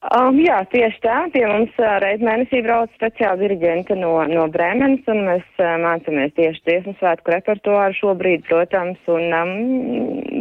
Um, 0.06 0.36
jā, 0.38 0.60
tieši 0.70 1.00
tā. 1.02 1.14
Pie 1.32 1.42
mums 1.48 1.72
uh, 1.80 1.96
reiz 2.02 2.20
mēnesī 2.22 2.60
brauc 2.62 2.92
speciāla 2.94 3.40
diriģente 3.40 3.96
no, 3.98 4.12
no 4.30 4.44
Brēmenes, 4.52 5.02
un 5.10 5.24
mēs 5.26 5.46
uh, 5.58 5.72
mācāmies 5.82 6.34
tieši 6.36 6.62
dziesmu 6.68 6.94
svētku 7.00 7.32
repertuāru 7.32 7.96
šobrīd, 7.96 8.44
protams, 8.46 9.00
un 9.10 9.34
um, 9.34 9.52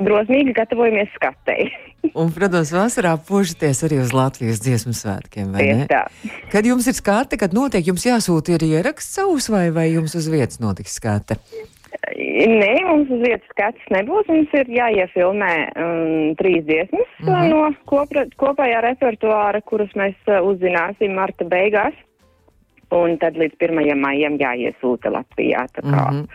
drosmīgi 0.05 0.53
gatavojamies 0.59 1.09
skatei. 1.17 1.71
Un, 2.05 2.29
protams, 2.29 2.69
vasarā 2.69 3.15
požaties 3.17 3.79
arī 3.87 3.97
uz 4.03 4.11
Latvijas 4.13 4.59
dziesmu 4.61 4.91
svētkiem, 4.93 5.47
vai 5.55 5.63
Tieši 5.63 5.79
ne? 5.79 5.87
tā. 5.89 6.03
Kad 6.51 6.67
jums 6.69 6.85
ir 6.85 6.93
skate, 6.93 7.39
kad 7.41 7.55
notiek, 7.57 7.81
jums 7.87 8.05
jāsūta 8.05 8.53
ir 8.53 8.67
ieraksts 8.67 9.17
savus, 9.17 9.49
vai, 9.49 9.71
vai 9.73 9.87
jums 9.89 10.13
uz 10.13 10.27
vietas 10.29 10.61
notiks 10.61 10.99
skate? 10.99 11.39
Nē, 12.15 12.73
mums 12.87 13.11
uz 13.11 13.21
vietas 13.23 13.47
skats 13.53 13.91
nebūs. 13.93 14.27
Mums 14.31 14.51
ir 14.59 14.71
jāiefilmē 14.77 15.53
um, 15.75 16.33
trīs 16.39 16.65
dziesmas 16.67 17.07
mm 17.21 17.29
-hmm. 17.29 17.53
no 17.53 17.61
kopra, 17.89 18.25
kopējā 18.41 18.81
repertuāra, 18.85 19.61
kuras 19.61 19.91
mēs 19.95 20.15
uh, 20.27 20.41
uzzināsim 20.49 21.15
marta 21.15 21.45
beigās. 21.45 21.95
Un 22.93 23.17
tad 23.17 23.35
līdz 23.35 23.57
1. 23.59 23.95
maijam 23.97 24.37
jāiesūta 24.37 25.11
Latvijā. 25.11 25.65
kā. 25.75 26.11
Mhm. 26.11 26.25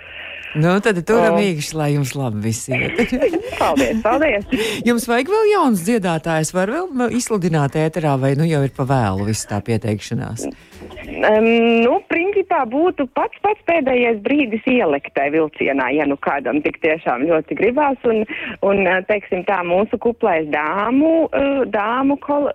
Nu, 0.54 0.80
tad 0.82 0.98
turam 1.06 1.36
O. 1.38 1.38
īkšķi, 1.38 1.76
lai 1.78 1.92
jums 1.94 2.16
labi 2.18 2.40
viss 2.42 2.66
iet. 2.68 2.98
Paldies, 3.60 4.00
paldies! 4.02 4.48
jums 4.82 5.06
vajag 5.06 5.30
vēl 5.30 5.46
jauns 5.52 5.84
dziedātājs, 5.86 6.50
var 6.56 6.72
vēl 6.74 7.14
izsludināt 7.14 7.78
ēterā, 7.78 8.16
vai 8.18 8.34
nu 8.34 8.48
jau 8.50 8.64
ir 8.66 8.74
pa 8.74 8.86
vēlu 8.88 9.28
viss 9.30 9.46
tā 9.46 9.60
pieteikšanās? 9.62 10.48
Um, 10.80 11.46
nu, 11.84 11.98
principā 12.08 12.62
būtu 12.70 13.04
pats 13.16 13.36
pats 13.44 13.60
pēdējais 13.68 14.20
brīdis 14.24 14.64
ielikt 14.70 15.12
tajā 15.16 15.34
vilcienā, 15.34 15.90
ja 15.92 16.06
nu 16.08 16.16
kādam 16.20 16.60
tik 16.64 16.78
tiešām 16.84 17.26
ļoti 17.28 17.56
gribās. 17.58 17.98
Un, 18.08 18.22
un 18.66 18.82
uh, 18.86 19.00
teiksim 19.08 19.42
tā, 19.48 19.60
mūsu 19.66 19.98
kuplais 20.00 20.48
dāmu, 20.52 21.26
uh, 21.28 21.62
dāmu 21.68 22.16
kol, 22.24 22.48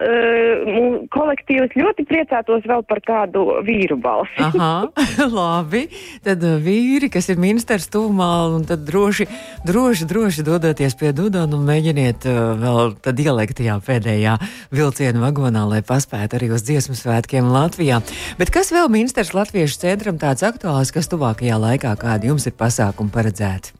mu- 0.66 1.04
kolektīvs 1.14 1.76
ļoti 1.78 2.06
priecātos 2.10 2.66
vēl 2.66 2.86
par 2.90 3.02
kādu 3.06 3.46
vīru 3.68 3.98
balsi. 4.02 4.40
Aha, 4.42 4.88
labi. 5.40 5.86
Tad 6.26 6.44
vīri, 6.66 7.12
kas 7.14 7.30
ir 7.34 7.42
ministrs 7.42 7.90
tūmā, 7.94 8.32
un 8.56 8.66
tad 8.68 8.86
droši, 8.88 9.28
droši, 9.68 10.10
droši 10.10 10.46
dodoties 10.48 10.98
pie 11.00 11.14
Dudona 11.16 11.58
un 11.58 11.68
mēģiniet 11.68 12.26
vēl 12.62 12.96
tad 13.06 13.20
ielikt 13.22 13.60
tajā 13.60 13.78
pēdējā 13.86 14.38
vilciena 14.76 15.22
vagonā, 15.28 15.66
lai 15.70 15.82
paspētu 15.86 16.40
arī 16.40 16.52
uz 16.56 16.66
dziesmu 16.66 16.98
svētkiem 16.98 17.52
Latvijā. 17.54 18.02
Bet 18.40 18.52
kas 18.54 18.72
vēl 18.76 18.92
ministrs 18.92 19.34
Latviešu 19.38 19.82
centram 19.86 20.20
tāds 20.22 20.44
aktuāls, 20.46 20.94
kas 20.96 21.10
tuvākajā 21.12 21.58
laikā 21.62 21.96
kādi 22.02 22.32
jums 22.32 22.48
ir 22.50 22.56
pasākumi 22.60 23.14
paredzēti? 23.14 23.76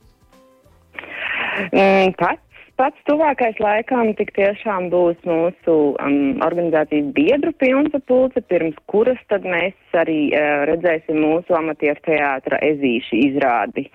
Mm, 1.72 2.12
pats, 2.20 2.42
pats 2.80 3.00
tuvākais 3.08 3.60
laikam 3.64 4.12
tik 4.20 4.34
tiešām 4.36 4.90
būs 4.92 5.20
mūsu 5.28 5.76
um, 5.96 6.18
organizācijas 6.46 7.12
biedru 7.16 7.54
pilnsapulce, 7.62 8.44
pirms 8.52 8.78
kuras 8.92 9.20
tad 9.32 9.48
mēs 9.48 9.76
arī 9.96 10.20
uh, 10.32 10.66
redzēsim 10.70 11.22
mūsu 11.24 11.56
amatieru 11.56 12.02
teātra 12.08 12.60
ezīšu 12.70 13.22
izrādi. 13.30 13.88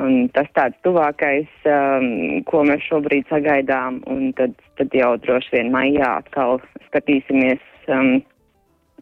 Un 0.00 0.30
tas 0.34 0.48
tāds 0.56 0.78
tuvākais, 0.86 1.50
um, 1.68 2.40
ko 2.48 2.64
mēs 2.66 2.84
šobrīd 2.88 3.28
sagaidām, 3.30 4.00
un 4.10 4.32
tad, 4.38 4.56
tad 4.80 4.96
jau 4.96 5.12
droši 5.20 5.58
vien 5.58 5.70
maijā 5.74 6.16
atkal 6.22 6.62
skatīsimies 6.88 7.60
um, 7.92 8.16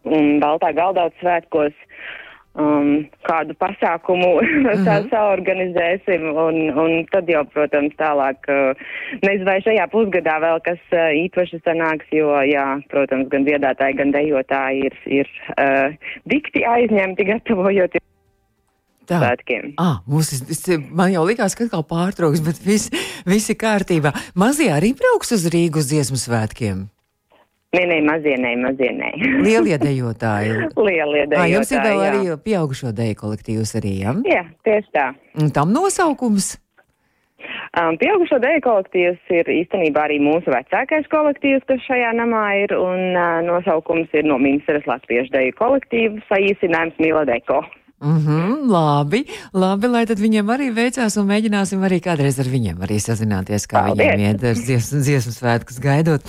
un 0.05 0.39
Baltā 0.43 0.71
galdauts 0.75 1.17
svētkos 1.21 1.73
um, 2.59 3.05
kādu 3.27 3.55
pasākumu 3.59 4.29
mm 4.41 4.65
-hmm. 4.65 5.09
saorganizēsim, 5.11 6.23
un, 6.45 6.55
un 6.79 7.05
tad 7.11 7.29
jau, 7.29 7.43
protams, 7.53 7.93
tālāk, 7.99 8.49
uh, 8.49 8.87
nezinu, 9.21 9.45
vai 9.45 9.59
šajā 9.65 9.87
pusgadā 9.91 10.39
vēl 10.45 10.61
kas 10.63 10.81
uh, 10.93 11.11
īpaši 11.25 11.61
sanāks, 11.65 12.07
jo, 12.11 12.31
jā, 12.41 12.81
protams, 12.89 13.27
gan 13.29 13.45
dziedātāji, 13.45 13.97
gan 13.97 14.11
dejotāji 14.11 14.85
ir, 14.85 14.97
ir 15.05 15.27
uh, 15.59 15.93
dikti 16.25 16.65
aizņemti 16.65 17.31
gatavojoties 17.31 18.01
Tā. 19.05 19.19
svētkiem. 19.21 19.73
Ah, 19.77 20.01
mums, 20.07 20.33
man 20.89 21.11
jau 21.13 21.25
likās, 21.27 21.53
ka 21.55 21.67
atkal 21.67 21.83
pārtrauks, 21.85 22.41
bet 22.41 22.57
viss 22.65 22.89
vis 23.25 23.49
ir 23.49 23.55
kārtībā. 23.61 24.11
Mazie 24.33 24.71
arī 24.73 24.95
brauks 24.97 25.31
uz 25.31 25.45
Rīgas 25.53 25.91
dziesmu 25.91 26.17
svētkiem. 26.17 26.94
Nē, 27.75 27.81
nē, 27.89 27.95
mazie, 28.05 28.35
nē, 28.39 28.51
mazie, 28.61 28.91
nē. 28.95 29.09
Lielie 29.43 29.77
dejotāji. 29.87 30.51
Lielie 30.77 31.25
Ah, 31.35 31.47
jums 31.49 31.71
ir 31.73 31.81
vēl 31.81 31.89
dejotāji, 31.89 32.03
jā. 32.03 32.11
arī 32.35 32.43
pieaugušo 32.45 32.91
deju 32.95 33.17
kolektīvs 33.23 33.73
arī, 33.81 33.95
ja? 34.05 34.13
Jā, 34.29 34.43
tieši 34.67 34.93
tā. 34.95 35.07
Un 35.41 35.49
tam 35.55 35.73
nosaukums? 35.75 36.53
Um, 37.75 37.97
pieaugušo 37.99 38.37
dēļ 38.39 38.61
kolektīvs 38.63 39.33
ir 39.35 39.49
īstenībā 39.51 40.05
arī 40.07 40.21
mūsu 40.23 40.47
vecākais 40.53 41.09
kolektīvs, 41.11 41.65
kas 41.67 41.83
šajā 41.85 42.13
namā 42.15 42.45
ir, 42.63 42.71
un 42.79 43.11
uh, 43.19 43.41
nosaukums 43.45 44.13
ir 44.15 44.23
no 44.25 44.37
Ministras 44.41 44.87
Latviešu 44.87 45.33
dēļu 45.35 45.57
kolektīva 45.59 46.23
saīsinājums 46.31 46.95
Miladeko. 48.01 48.19
Mhm, 48.19 48.69
labi, 48.69 49.25
labi, 49.53 49.87
lai 49.87 50.05
tad 50.05 50.19
viņiem 50.19 50.49
arī 50.51 50.69
veicās 50.75 51.15
un 51.17 51.27
mēģināsim 51.29 51.83
arī 51.87 52.01
kādreiz 52.03 52.39
ar 52.39 52.45
viņiem 52.45 52.81
arī 52.83 52.97
sazināties, 52.99 53.67
kā 53.67 53.85
Paldies. 53.87 54.11
viņiem 54.11 54.19
iet 54.19 54.43
ar 54.43 54.55
dziesmu, 54.59 54.99
dziesmu 55.01 55.31
svētkus 55.31 55.79
gaidot. 55.79 56.21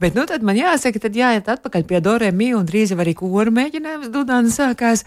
Bet, 0.00 0.14
nu, 0.14 0.26
tad 0.26 0.42
man 0.42 0.56
jāsaka, 0.56 0.98
tad 0.98 1.14
jāiet 1.14 1.46
atpakaļ 1.46 1.86
pie 1.86 2.00
Dorē 2.00 2.32
Mī 2.34 2.52
un 2.58 2.66
drīz 2.66 2.90
jau 2.90 2.98
arī 2.98 3.14
kora 3.14 3.50
mēģinājums 3.54 4.10
Dudāna 4.10 4.50
sākās. 4.50 5.04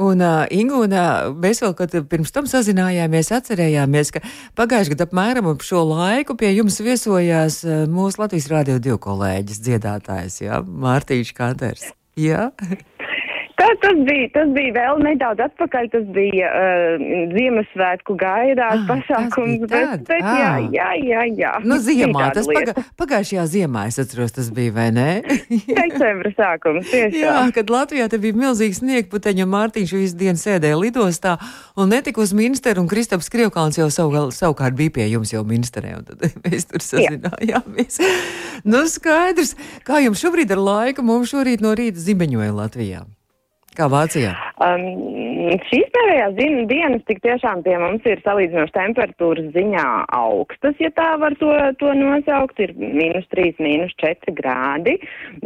Un 0.00 0.22
uh, 0.22 0.46
Ingūna, 0.54 1.34
mēs 1.34 1.60
vēl, 1.60 1.74
kad 1.76 1.92
pirms 2.08 2.30
tam 2.32 2.46
sazinājāmies, 2.46 3.32
atcerējāmies, 3.34 4.12
ka 4.14 4.22
pagājušajā 4.56 4.94
gadā 4.94 5.08
apmēram 5.08 5.50
ap 5.50 5.64
šo 5.66 5.82
laiku 5.84 6.38
pie 6.38 6.54
jums 6.54 6.78
viesojās 6.80 7.64
uh, 7.66 7.82
mūsu 7.90 8.22
Latvijas 8.22 8.48
Rādio 8.48 8.78
divu 8.78 9.00
kolēģis 9.02 9.60
dziedātājs, 9.66 10.40
jā, 10.46 10.62
Mārtiņš 10.62 11.34
Kanters. 11.36 11.90
Jā, 12.16 12.52
Tā, 13.60 13.66
tas, 13.82 13.98
bija, 14.08 14.26
tas 14.32 14.48
bija 14.56 14.72
vēl 14.78 15.02
nedaudz 15.04 15.42
atpakaļ. 15.44 15.88
Tas 15.92 16.06
bija 16.16 16.48
uh, 16.48 17.02
Ziemassvētku 17.34 18.14
gaidās 18.20 18.78
Ah, 18.80 18.86
pasākums. 18.88 19.66
tas 19.68 19.70
Bet, 19.70 20.04
bet, 20.08 20.22
jā, 20.24 20.46
Ah. 20.48 20.68
jā, 20.72 20.88
jā, 21.04 21.24
jā. 21.36 21.50
Nu, 21.68 21.76
ziemā, 21.84 22.30
tas 22.32 22.48
paga, 22.48 22.72
pagājušajā 23.00 23.44
ziemā, 23.52 23.82
es 23.90 23.98
atceros, 24.00 24.32
tas 24.32 24.48
bija, 24.56 24.72
vai 24.78 24.88
ne? 24.96 25.08
Decembra 25.80 26.32
sākums, 26.38 26.88
tieši 26.88 27.20
Jā, 27.20 27.34
tā. 27.36 27.52
kad 27.60 27.70
Latvijā 27.74 28.08
te 28.08 28.18
bija 28.22 28.38
milzīgs 28.40 28.80
sniegputeņi, 28.80 29.44
un 29.44 29.52
Mārtiņš 29.52 29.94
visu 29.98 30.16
dienu 30.24 30.40
sēdēja 30.40 30.80
lidostā 30.80 31.36
un 31.76 31.92
netika 31.92 32.24
uz 32.24 32.32
ministru, 32.36 32.80
un 32.80 32.88
Kristaps 32.88 33.28
Krievkāns 33.32 33.76
jau 33.80 33.90
savu, 33.92 34.30
savukārt 34.32 34.78
bija 34.78 34.96
pie 34.96 35.08
jums 35.12 35.34
jau 35.36 35.44
ministrē, 35.44 35.98
un 36.00 36.08
tad 36.08 36.24
mēs 36.48 36.64
tur 36.70 36.80
sazinājāmies. 36.86 38.00
Nu, 38.64 38.86
skaidrs, 38.88 39.52
kā 39.84 40.00
jums 40.04 40.22
šobrīd 40.24 40.56
ar 40.56 40.64
laiku, 40.64 41.04
mums 41.04 41.34
šorīt 41.34 41.60
no 41.64 41.76
rīta 41.76 42.00
zibeņoja 42.00 42.52
Latvijā. 42.56 43.04
Kā 43.78 43.86
Vācijā? 43.90 44.32
Um, 44.60 44.82
šīs 45.70 45.90
pēdējās 45.94 46.34
dienas 46.68 47.04
tik 47.08 47.20
tiešām 47.24 47.62
pie 47.64 47.76
mums 47.80 48.06
ir 48.08 48.18
salīdzinoši 48.24 48.74
temperatūras 48.74 49.52
ziņā 49.54 49.86
augstas, 50.18 50.74
ja 50.82 50.90
tā 50.96 51.12
var 51.22 51.36
to, 51.40 51.52
to 51.80 51.92
nosaukt. 51.96 52.58
Ir 52.60 52.74
mīnus 52.76 53.28
3, 53.32 53.54
mīnus 53.62 53.94
4 54.02 54.34
grādi, 54.36 54.96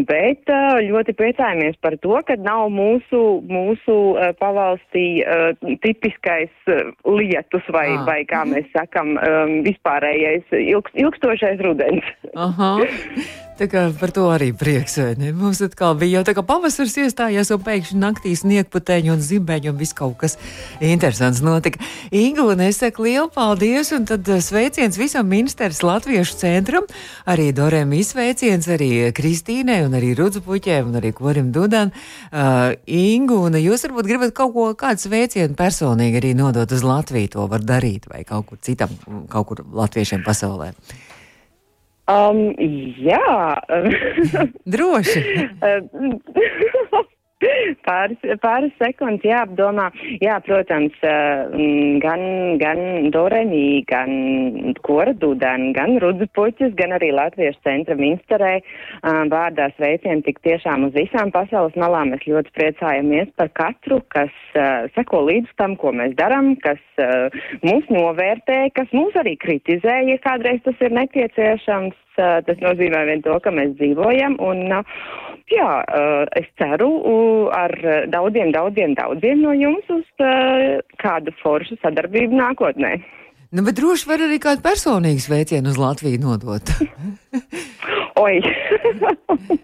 bet 0.08 0.48
uh, 0.50 0.80
ļoti 0.82 1.14
priecājamies 1.20 1.76
par 1.84 1.98
to, 2.02 2.16
ka 2.26 2.38
nav 2.40 2.72
mūsu, 2.74 3.22
mūsu 3.50 3.98
uh, 4.16 4.32
pavalstī 4.40 5.06
uh, 5.22 5.52
tipiskais 5.84 6.52
lietus 7.04 7.68
vai, 7.72 7.86
Ah. 7.94 8.04
vai 8.08 8.20
kā 8.24 8.42
mēs 8.48 8.66
sakam, 8.72 9.14
um, 9.20 9.58
vispārējais 9.66 10.48
ilgs, 10.64 10.94
ilgstošais 10.98 11.60
rudens. 11.62 12.08
Aha. 12.34 12.76
Tā 13.54 13.68
kā 13.70 13.84
par 13.94 14.10
to 14.10 14.24
arī 14.34 14.48
prieks, 14.50 14.96
ne? 15.14 15.28
Mums 15.30 15.60
atkal 15.62 15.92
bija 15.94 16.18
jau 16.18 16.24
tā 16.26 16.32
kā 16.34 16.42
pavasars 16.42 16.96
iestājies 17.04 17.52
un 17.54 17.60
pēkšņi 17.62 17.98
naktī 18.02 18.32
sniegputeņi 18.34 19.12
un 19.12 19.22
zibeņi 19.22 19.70
un 19.70 19.78
viss 19.78 19.94
kaut 19.94 20.16
kas 20.24 20.34
interesants 20.82 21.38
notika. 21.44 21.78
Inga, 22.10 22.48
un 22.50 22.64
es 22.66 22.80
saku 22.82 23.06
lielu 23.06 23.28
paldies, 23.30 23.92
un 23.94 24.08
tad 24.10 24.26
eh, 24.26 24.42
sveiciens 24.42 24.98
visam 24.98 25.30
ministrs 25.30 25.84
Latviešu 25.86 26.40
centram, 26.40 26.90
arī 27.30 27.52
Dorēm 27.54 27.94
izsveiciens, 27.94 28.66
arī 28.74 28.90
Kristīnai 29.14 29.84
un 29.86 29.94
arī 30.00 30.16
Rudzupuķiem 30.18 30.90
un 30.90 30.98
arī 30.98 31.14
Korim 31.14 31.54
Dudan. 31.54 31.94
Uh, 32.34 32.74
Ingu, 32.90 33.38
un 33.46 33.62
jūs 33.62 33.86
varbūt 33.86 34.10
gribat 34.10 34.34
kaut 34.34 34.50
ko, 34.58 34.68
kādu 34.82 35.06
sveicienu 35.06 35.54
personīgi 35.54 36.24
arī 36.24 36.34
nodot 36.34 36.74
uz 36.74 36.82
Latviju, 36.82 37.36
to 37.38 37.46
var 37.54 37.62
darīt 37.62 38.10
vai 38.10 38.26
kaut 38.26 38.50
kur 38.50 38.58
citam, 38.58 38.98
kaut 39.30 39.52
kur 39.52 39.62
latviešiem 39.62 40.26
pasaulē. 40.26 40.74
Um, 42.04 42.52
jā. 43.00 43.56
Droši! 44.66 45.22
Pāris, 47.84 48.20
pāris 48.40 48.72
sekundes 48.78 49.26
jāapdomā. 49.26 49.88
Jā, 50.22 50.38
protams, 50.46 50.94
mm, 51.02 51.98
gan, 52.00 52.22
gan 52.60 53.10
Doremī, 53.12 53.84
gan 53.90 54.72
Kora 54.86 55.12
Dudana, 55.12 55.72
gan 55.76 55.98
Rudzupuķis, 56.00 56.72
gan 56.78 56.94
arī 56.96 57.10
Latviešu 57.12 57.60
centra 57.66 57.98
Minsterē 57.98 58.54
vārdā 59.32 59.68
sveicieni 59.74 60.24
tik 60.24 60.40
tiešām 60.46 60.88
uz 60.88 60.94
visām 60.96 61.34
pasaules 61.34 61.76
malām. 61.80 62.14
Mēs 62.14 62.24
ļoti 62.30 62.54
priecājamies 62.56 63.34
par 63.36 63.50
katru, 63.58 64.00
kas 64.14 64.32
seko 64.94 65.24
līdz 65.28 65.50
tam, 65.60 65.76
ko 65.80 65.92
mēs 65.92 66.14
darām, 66.20 66.54
kas 66.64 66.80
mūs 67.66 67.90
novērtē, 67.90 68.70
kas 68.78 68.88
mūs 68.94 69.18
arī 69.20 69.36
kritizē, 69.42 70.00
ja 70.08 70.16
kādreiz 70.24 70.62
tas 70.64 70.80
ir 70.80 70.96
nepieciešams. 71.02 72.00
Tas 72.14 72.60
nozīmē 72.62 73.00
vien 73.08 73.24
to, 73.24 73.34
ka 73.42 73.50
mēs 73.50 73.72
dzīvojam. 73.74 74.36
Un, 74.38 74.68
jā, 75.50 75.70
es 76.38 76.46
ceru 76.60 76.86
ar 77.54 77.74
uh, 77.82 77.98
daudziem, 78.12 78.52
daudziem, 78.54 78.94
daudziem 78.98 79.42
no 79.44 79.52
jums 79.56 79.90
uz 79.92 80.06
uh, 80.22 80.80
kādu 81.02 81.34
foršu 81.42 81.78
sadarbību 81.82 82.40
nākotnē. 82.40 82.96
Nu, 83.54 83.62
bet 83.62 83.76
droši 83.78 84.08
var 84.10 84.24
arī 84.26 84.40
kādu 84.42 84.64
personīgu 84.64 85.22
sveicienu 85.22 85.70
uz 85.70 85.78
Latviju 85.78 86.22
nodot. 86.24 86.74
Oi! 88.24 88.40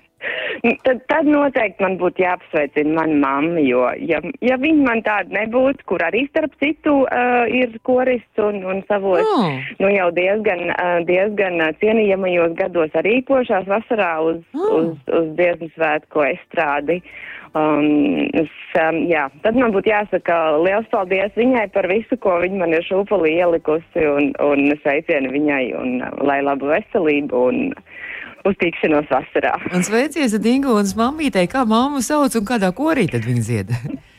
Tad, 0.85 0.99
tad 1.09 1.25
noteikti 1.25 1.81
man 1.81 1.95
būtu 1.97 2.21
jāapsveicina 2.21 2.93
mana 2.99 3.15
mamma, 3.23 3.63
jo, 3.65 3.87
ja, 4.05 4.19
ja 4.45 4.59
viņa 4.61 4.85
man 4.85 5.01
tāda 5.07 5.33
nebūtu, 5.33 5.87
kur 5.89 6.03
arī 6.05 6.27
starp 6.29 6.53
citu 6.61 6.99
uh, 7.07 7.49
ir 7.49 7.73
korists 7.89 8.43
un, 8.45 8.61
un 8.69 8.83
savos, 8.91 9.25
Oh. 9.25 9.57
nu 9.81 9.89
jau 9.95 10.11
diezgan, 10.17 10.67
uh, 10.75 10.99
diezgan 11.09 11.57
uh, 11.65 11.73
cienījamajos 11.81 12.53
gados 12.61 12.93
arī 13.01 13.21
pošās 13.25 13.65
vasarā 13.71 14.13
uz, 14.27 14.43
Oh. 14.53 14.69
uz, 14.83 14.93
uz 15.09 15.33
Dievsmu 15.41 15.71
svētku 15.79 16.27
estrādi. 16.29 17.01
Um, 17.51 18.29
es, 18.39 18.51
um, 18.79 19.01
jā, 19.11 19.25
tad 19.43 19.57
man 19.59 19.73
būtu 19.75 19.91
jāsaka 19.91 20.37
liels 20.63 20.87
paldies 20.93 21.33
viņai 21.35 21.65
par 21.75 21.89
visu, 21.91 22.15
ko 22.23 22.37
viņa 22.45 22.61
man 22.61 22.77
ir 22.77 22.85
šūpulī 22.87 23.33
ielikusi 23.41 24.05
un, 24.07 24.29
un 24.39 24.71
sveicienu 24.85 25.33
viņai 25.35 25.65
un 25.81 25.97
uh, 25.99 26.13
lai 26.29 26.39
labu 26.47 26.71
veselību 26.71 27.41
un 27.49 27.59
uz 28.47 28.55
tikšanos 28.61 29.11
vasarā. 29.11 29.57
Un 29.75 29.83
sveiciens 29.83 30.37
Ingūnas 30.39 30.95
mammītei, 30.99 31.49
kā 31.51 31.65
mammu 31.67 32.05
sauc 32.07 32.39
un 32.39 32.47
kādā 32.47 32.71
korī 32.77 33.09
tad 33.11 33.27
viņa 33.27 33.43
dzied. 33.49 33.75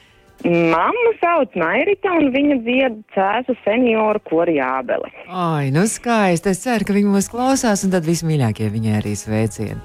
Mamma 0.42 1.12
sauc 1.22 1.54
Mairita 1.56 2.16
un 2.18 2.32
viņa 2.34 2.56
dzied 2.66 2.96
cēsu 3.14 3.54
senioru 3.62 4.20
kori 4.26 4.56
jābeli. 4.58 5.12
Ai, 5.30 5.70
nu 5.74 5.86
skaisti. 5.86 6.50
Es 6.52 6.64
ceru, 6.66 6.88
ka 6.88 6.96
viņi 6.98 7.14
mūs 7.14 7.30
klausās 7.30 7.86
un 7.86 7.94
tad 7.94 8.08
vismīļākie 8.10 8.72
viņai 8.74 8.96
arī 8.98 9.14
sveicieni. 9.20 9.78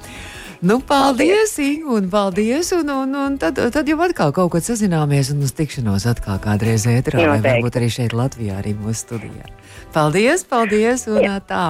Nu, 0.60 0.78
paldies, 0.80 1.56
Ingu, 1.58 1.94
un 1.94 2.08
paldies, 2.08 2.70
un, 2.72 2.88
un, 2.88 3.14
un 3.14 3.36
tad, 3.36 3.58
tad 3.72 3.88
jau 3.88 3.98
atkal 4.00 4.32
kaut 4.32 4.54
kad 4.54 4.64
sazināmies 4.64 5.30
un 5.34 5.44
uz 5.44 5.52
tikšanos 5.56 6.06
atkal 6.08 6.38
kādreiz 6.42 6.86
ētrā, 6.88 7.20
vai 7.28 7.40
varbūt 7.44 7.76
arī 7.76 7.90
šeit 7.92 8.14
Latvijā, 8.16 8.60
arī 8.62 8.72
mūsu 8.78 9.02
studijā. 9.02 9.50
Paldies, 9.92 10.46
paldies, 10.48 11.06
un 11.12 11.26
ā, 11.28 11.36
tā. 11.44 11.66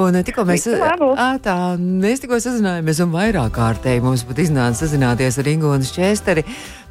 Un 0.00 0.16
ā, 0.16 0.22
tikko 0.24 0.44
mēs, 0.48 0.64
ā, 0.68 1.28
tā, 1.44 1.56
mēs 1.80 2.24
tikko 2.24 2.40
sazinājāmies, 2.40 3.02
un 3.04 3.12
vairāk 3.12 3.52
kārtēji 3.56 4.04
mums 4.04 4.24
pat 4.28 4.40
iznāca 4.44 4.80
sazināties 4.82 5.40
ar 5.40 5.52
Ingūnas 5.52 5.92
Česteri, 5.96 6.44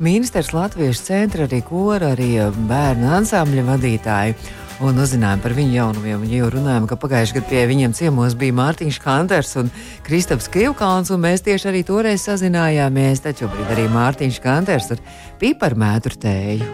ministrs 0.06 0.54
Latviešu 0.54 1.08
centra, 1.10 1.50
arī 1.50 1.64
kora, 1.66 2.14
arī 2.14 2.36
ā, 2.42 2.52
bērnu 2.70 3.10
ansambļa 3.22 3.66
vadītāju. 3.74 4.38
Un 4.84 4.98
uzzinājām 5.00 5.40
par 5.40 5.54
viņu 5.56 5.72
jaunumiem. 5.78 6.24
Un 6.26 6.32
jau 6.36 6.50
runājām, 6.52 6.84
ka 6.90 6.98
pagājušajā 7.00 7.38
gadā 7.38 7.48
pie 7.48 7.62
viņiem 7.70 7.94
ciemos 7.96 8.36
bija 8.36 8.56
Mārtiņš 8.58 8.98
Kanters 9.00 9.56
un 9.62 9.72
Kristaps 10.04 10.50
Krievkāns, 10.52 11.14
un 11.16 11.24
mēs 11.24 11.46
tieši 11.46 11.70
arī 11.72 11.84
toreiz 11.88 12.26
sazinājāmies. 12.28 13.24
Taču 13.24 13.48
šobrīd 13.48 13.72
arī 13.72 13.88
Mārtiņš 13.94 14.42
Kanters 14.44 14.92
ar 14.92 15.00
piparmētru 15.40 16.20
tēju. 16.20 16.68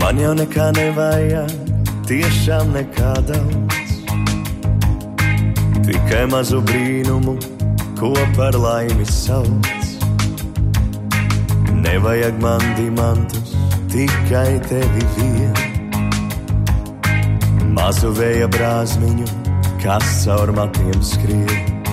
Man 0.00 0.24
jau 0.24 0.32
nekā 0.32 0.72
nevajag, 0.80 1.58
tiešām 2.08 2.72
nekā 2.72 3.18
daudz. 3.28 3.67
Tikai 6.08 6.24
mazu 6.32 6.62
brīnumu, 6.64 7.34
ko 7.98 8.10
par 8.32 8.56
laimi 8.56 9.04
sauc. 9.04 9.66
Nevajag 11.84 12.38
man 12.40 12.64
diamantus, 12.78 13.50
tikai 13.92 14.56
tevi 14.70 15.04
vienu. 15.18 15.66
Mazu 17.76 18.14
vēja 18.16 18.48
brāzmiņu, 18.56 19.28
kas 19.84 20.24
caur 20.24 20.48
matiem 20.56 20.96
skrien. 21.04 21.84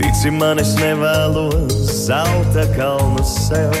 Tici 0.00 0.32
man, 0.40 0.64
es 0.64 0.72
nevēlos 0.80 1.76
zelta 2.06 2.64
kalnu 2.72 3.20
sev. 3.36 3.76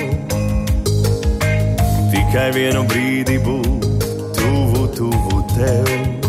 Tikai 2.12 2.48
vienu 2.60 2.84
brīdi 2.92 3.40
būt 3.40 3.92
tuvu, 4.36 4.84
tuvu 5.00 5.46
tev. 5.56 6.19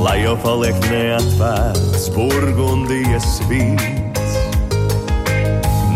Lai 0.00 0.22
jau 0.22 0.32
paliek 0.40 0.76
neatvērts 0.88 2.06
burgundijas 2.14 3.40
vīns. 3.50 4.30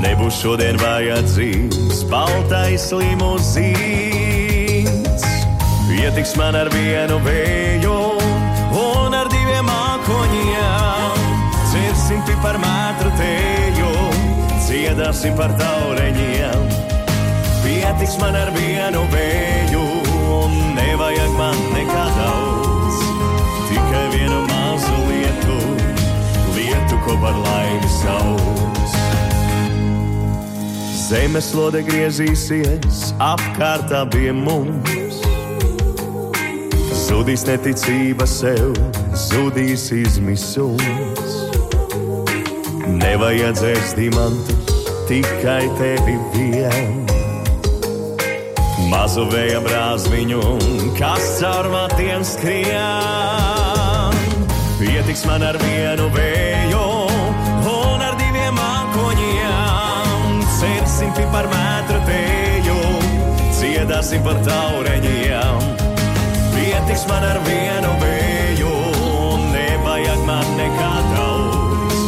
Nebūs 0.02 0.36
šodien 0.42 0.76
vajadzīgs 0.76 2.05
baltais 2.11 2.84
limuzīns. 2.92 3.64
Pietiks 5.88 6.36
man 6.36 6.55
ar 6.59 6.68
vienu 6.74 7.16
vēju 7.24 7.96
un 8.82 9.16
ar 9.16 9.28
diviem 9.32 9.64
mākoņiem. 9.70 11.16
Dzirsim 11.72 12.20
par 12.44 12.57
mētru 12.61 13.11
teju, 13.16 13.92
dziedāsim 14.66 15.32
par 15.40 15.50
taureņiem. 15.57 16.61
Pietiks 17.64 18.20
man 18.20 18.36
ar 18.36 18.52
vienu 18.52 19.02
vēju, 19.16 19.93
par 27.24 27.36
laimi 27.40 27.88
sauc. 27.88 28.96
Zemeslode 31.04 31.80
griezīsies 31.86 33.12
apkārt 33.22 33.92
abiem 33.96 34.42
mums. 34.44 35.20
Zudīs 37.04 37.44
neticība 37.48 38.26
sev, 38.28 38.76
zudīs 39.28 39.86
izmisums. 39.94 41.32
Nevajadzēs 43.00 43.94
dimantus, 43.96 44.88
tikai 45.08 45.64
tevi 45.80 46.18
vienu. 46.34 47.04
Mazu 48.90 49.24
vēja 49.32 49.60
brāzmiņu, 49.64 50.42
kas 51.00 51.38
caur 51.40 51.70
matiem 51.72 52.24
skrien. 52.26 54.20
Pietiks 54.80 55.24
man 55.28 55.44
ar 55.46 55.56
vienu 55.62 56.10
vēju 56.12 57.03
Cersim 61.14 61.30
par 61.30 61.46
metru 61.46 61.98
teju, 62.08 62.76
dziedāsim 63.54 64.22
par 64.26 64.34
taureņiem. 64.42 65.60
Pietiks 66.50 67.04
man 67.06 67.22
ar 67.22 67.38
vienu 67.46 67.92
vēju, 68.00 68.70
nevajag 69.52 70.24
man 70.26 70.48
nekā 70.58 70.88
daudz. 71.12 72.00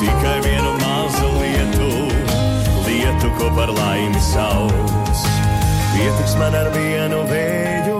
Tikai 0.00 0.38
vienu 0.46 0.72
mazu 0.80 1.32
lietu, 1.36 1.90
lietu, 2.86 3.32
ko 3.36 3.50
par 3.58 3.74
laimi 3.76 4.22
sauc. 4.24 5.24
Pietiks 5.92 6.38
man 6.40 6.56
ar 6.56 6.70
vienu 6.72 7.26
vēju 7.28 7.98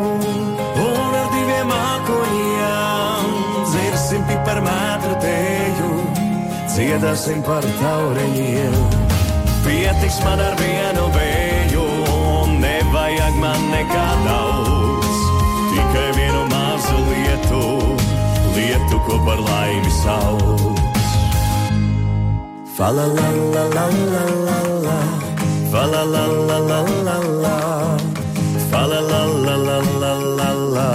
un 0.87 1.19
ar 1.21 1.29
diviem 1.35 1.69
mākoņiem. 1.69 3.35
Dzirsim 3.75 4.25
par 4.49 4.65
metru 4.65 5.21
teju, 5.27 5.93
dziedāsim 6.73 7.45
par 7.45 7.69
taureņiem. 7.83 9.06
Pietiks 9.67 10.21
man 10.23 10.39
ar 10.39 10.55
vienu 10.61 11.09
vēju 11.11 11.85
un 12.15 12.53
nevajag 12.63 13.35
man 13.43 13.65
nekā 13.73 14.05
daudz. 14.23 15.17
Tikai 15.73 16.11
vienu 16.15 16.43
mazu 16.53 17.01
lietu, 17.09 17.63
lietu, 18.55 19.01
ko 19.09 19.19
par 19.27 19.43
laimi 19.49 19.91
sauc. 20.03 20.79
Fa 22.77 22.93
la 22.95 23.07
la 23.19 23.29
la 23.55 23.65
la 23.75 23.87
la 24.15 24.25
la 24.47 24.59
la. 24.87 24.99
Fa 25.73 25.83
la 25.93 26.03
la 26.15 26.25
la 26.49 26.59
la 26.71 26.81
la 27.09 27.17
la. 27.43 27.57
Fa 28.71 28.87
la 28.87 29.01
la 29.11 29.23
la 29.47 29.57
la 29.67 29.79
la 30.03 30.13
la 30.39 30.51
la. 30.77 30.89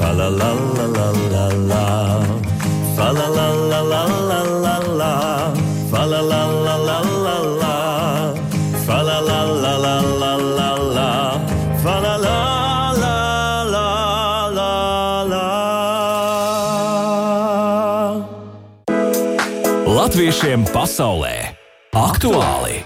Fa 0.00 0.12
la 0.18 0.28
la 0.40 0.50
la 0.76 0.86
la 0.96 1.08
la 1.34 1.46
la. 1.70 1.84
Fa 2.96 3.12
la 3.12 3.26
la 3.28 3.28
la 3.28 3.48
la 3.48 3.48
la 3.64 3.69
Latviešiem 20.20 20.66
pasaulē 20.68 21.56
aktuāli! 21.96 22.82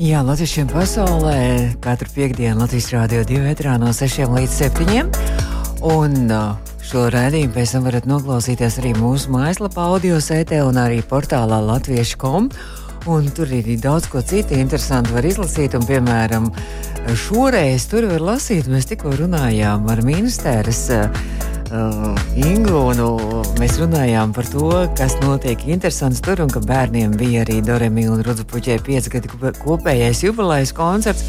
Jā, 0.00 0.22
Latvijiem 0.24 0.70
pasaulē 0.70 1.40
katru 1.84 2.08
piekdienu 2.14 2.62
Latvijas 2.62 2.86
Rādio 2.94 3.26
2 3.28 3.50
etrā 3.50 3.74
no 3.76 3.90
6 3.92 4.24
līdz 4.32 4.54
7. 4.62 5.10
Un 5.84 6.32
uh, 6.32 6.56
šo 6.80 7.10
rādījumu 7.12 7.52
pēc 7.58 7.74
tam 7.76 7.84
varat 7.84 8.08
noklausīties 8.08 8.80
arī 8.80 8.94
mūsu 8.96 9.34
mājaslapā, 9.36 9.84
audio 9.84 10.16
sētē 10.16 10.62
un 10.64 10.80
arī 10.80 11.02
portālā 11.04 11.60
latviešu.com. 11.60 12.48
Un 13.04 13.28
tur 13.36 13.52
ir 13.52 13.68
daudz 13.76 14.08
ko 14.08 14.24
citu 14.24 14.56
interesantu 14.56 15.12
var 15.12 15.28
izlasīt. 15.28 15.76
Un, 15.76 15.84
piemēram, 15.84 16.48
šoreiz 17.28 17.84
tur 17.92 18.08
var 18.14 18.30
lasīt, 18.32 18.72
mēs 18.72 18.88
tikko 18.88 19.12
runājām 19.20 19.92
ar 19.92 20.00
ministēras 20.08 20.86
uh, 21.02 21.26
uh, 21.70 22.14
Ingu. 22.38 22.76
Un, 22.92 23.00
uh, 23.02 23.50
mēs 23.60 23.78
runājām 23.80 24.32
par 24.36 24.48
to, 24.50 24.70
kas 24.98 25.16
notiek 25.22 25.60
interesants 25.66 26.22
tur, 26.24 26.42
un 26.44 26.52
ka 26.52 26.62
bērniem 26.64 27.16
bija 27.18 27.44
arī 27.44 27.60
Doremi 27.64 28.06
un 28.10 28.22
Rudzupuķē 28.26 28.78
5 28.86 29.10
gadu 29.14 29.52
kopējais 29.62 30.24
jubilejas 30.26 30.74
koncerts. 30.76 31.26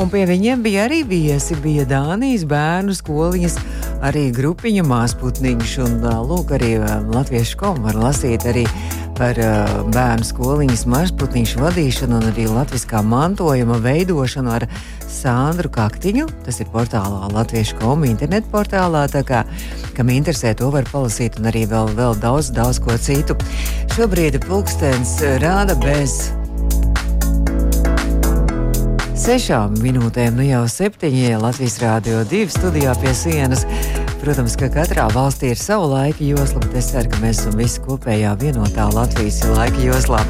Un 0.00 0.10
pie 0.10 0.24
viņiem 0.26 0.64
bija 0.64 0.88
arī 0.88 1.04
viesi, 1.06 1.54
bija 1.62 1.86
Dānijas 1.86 2.42
bērnu 2.50 2.96
skoliņas, 2.98 3.60
arī 4.02 4.26
grupiņa 4.34 4.86
māsputniņš. 4.90 5.78
Un 5.86 5.96
uh, 6.02 6.20
lūk, 6.26 6.56
arī 6.58 6.76
uh, 6.80 6.98
latviešu 7.14 7.60
komu 7.60 7.88
var 7.88 8.00
lasīt 8.08 8.48
arī 8.50 8.66
par 9.18 9.38
uh, 9.40 9.72
bērnu 9.94 10.26
skoliņas 10.26 10.84
mazputniņšu 10.90 11.62
vadīšanu 11.62 12.18
un 12.18 12.28
arī 12.30 12.46
latviskā 12.50 13.02
mantojuma 13.06 13.78
veidošanu 13.84 14.52
ar 14.54 14.66
Sandru 15.10 15.70
Kaktiņu. 15.72 16.28
Tas 16.46 16.60
ir 16.62 16.70
portālā 16.72 17.30
Latviešu 17.32 17.78
komu 17.80 18.08
internetu 18.10 18.50
portālā. 18.52 19.06
Tā 19.12 19.24
kā, 19.26 19.42
kam 19.96 20.12
interesē, 20.14 20.54
to 20.58 20.70
var 20.74 20.88
palasīt 20.90 21.38
un 21.40 21.50
arī 21.52 21.64
vēl, 21.70 21.94
vēl 21.98 22.18
daudz, 22.22 22.52
daudz 22.54 22.82
ko 22.84 22.98
citu. 23.00 23.38
Šobrīd 23.96 24.40
pulkstens 24.48 25.18
rāda 25.42 25.78
bez 25.82 26.32
sešām 29.24 29.78
minūtēm, 29.80 30.34
nu 30.36 30.44
jau 30.44 30.64
septiņie 30.68 31.38
Latvijas 31.40 31.78
Rādio 31.80 32.24
2 32.28 32.50
studijā 32.52 32.92
pie 33.00 33.14
sienas. 33.16 33.64
Protams, 34.24 34.54
ka 34.56 34.70
katrā 34.72 35.02
valstī 35.12 35.50
ir 35.52 35.58
sava 35.60 35.84
laika 35.84 36.24
josla, 36.24 36.62
bet 36.64 36.78
es 36.80 36.86
ceru, 36.94 37.10
ka 37.12 37.18
mēs 37.20 37.42
esam 37.42 37.58
visi 37.60 37.82
kopējā 37.84 38.30
vienotā 38.40 38.86
Latvijas 38.94 39.42
laika 39.50 39.82
joslā. 39.84 40.22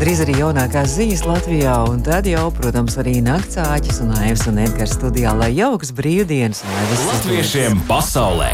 Drīz 0.00 0.24
arī 0.24 0.34
jaunākās 0.40 0.96
ziņas 0.96 1.22
Latvijā, 1.22 1.76
un 1.86 2.02
tad 2.02 2.26
jau, 2.26 2.48
protams, 2.56 2.96
arī 2.98 3.20
naktsāķis 3.22 4.02
un 4.02 4.10
Aivs 4.24 4.42
un 4.50 4.58
Edgars 4.64 4.96
studijā, 4.98 5.36
lai 5.38 5.52
jauks 5.54 5.94
brīvdienas 5.94 6.64
un 6.66 6.74
lai 6.74 6.88
viss 6.90 7.06
Latviešiem 7.12 7.78
pasaulē! 7.86 8.50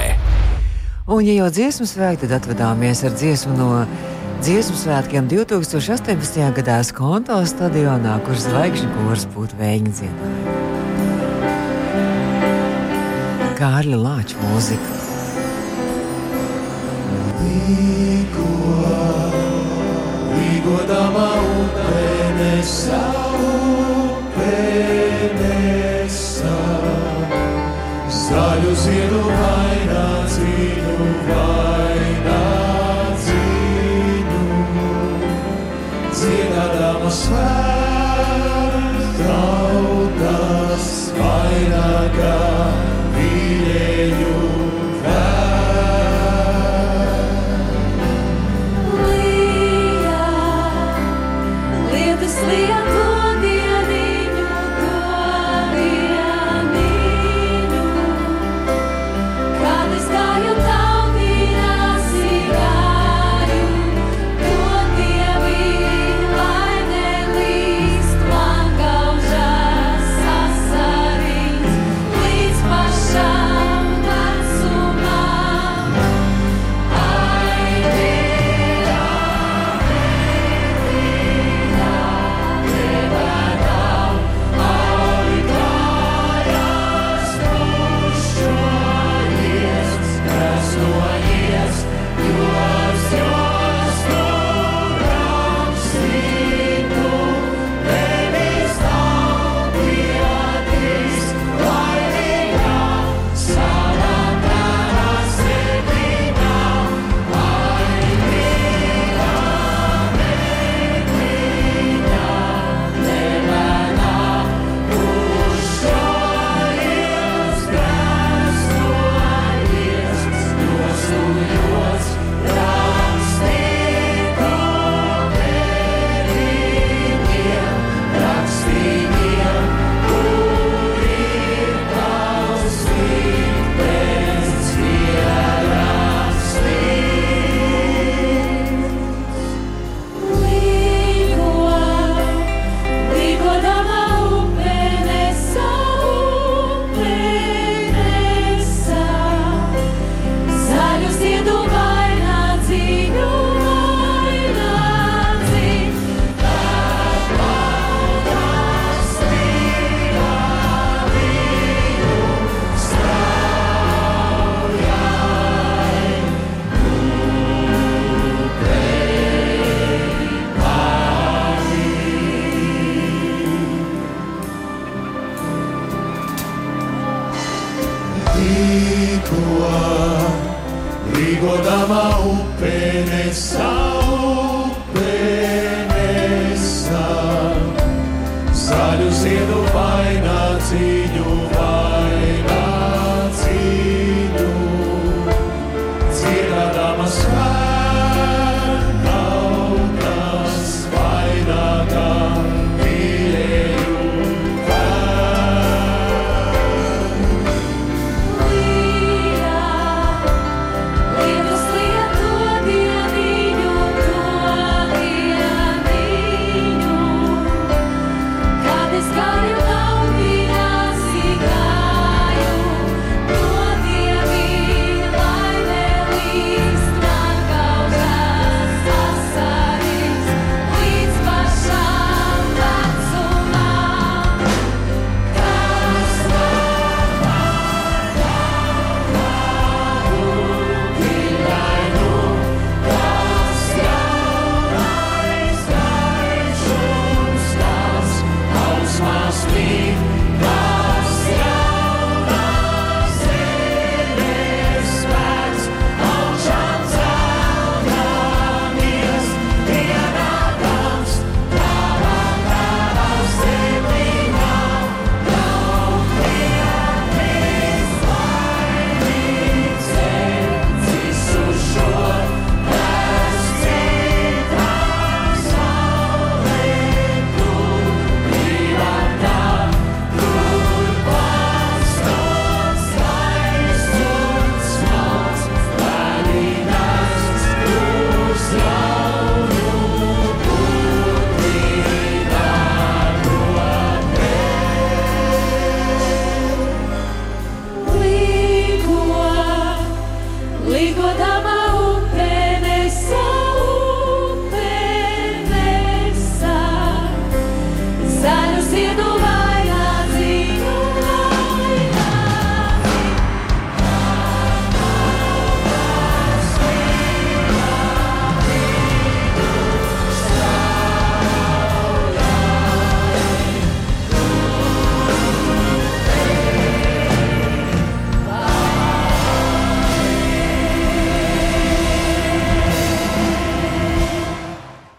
Un, 1.09 1.25
ja 1.25 1.39
jau 1.39 1.49
dziesmu 1.63 1.89
svētki, 1.89 2.29
tad 2.29 2.43
atvadāmies 2.43 3.07
ar 3.09 3.17
dziesmu 3.17 3.57
no 3.57 3.71
dziesmu 4.45 4.77
svētkiem 4.85 5.33
2018. 5.33 6.45
gadā 6.61 6.77
Skonto 6.85 7.41
stadionā, 7.49 8.21
kur 8.29 8.37
zvaigžņu 8.37 8.93
kurs 9.01 9.29
būtu 9.33 9.65
vēņa 9.65 9.97
dziedājumi. 9.97 10.74
Kārļa 13.65 13.97
Lāča 13.97 14.37
mūzika. 14.43 14.91
Līgodamā 20.35 21.29
upē 21.63 22.03
nesā, 22.37 22.99
upē 23.47 24.59
nesā. 25.39 26.59
Zaļu 28.19 28.75
ziedu 28.83 29.23
vainā 29.31 30.05
cīņu, 30.35 31.09
vainā 31.31 32.45
cīņu. 33.25 34.43
Dziedādama 36.13 37.15
svētas 37.23 39.17
tautas 39.25 40.93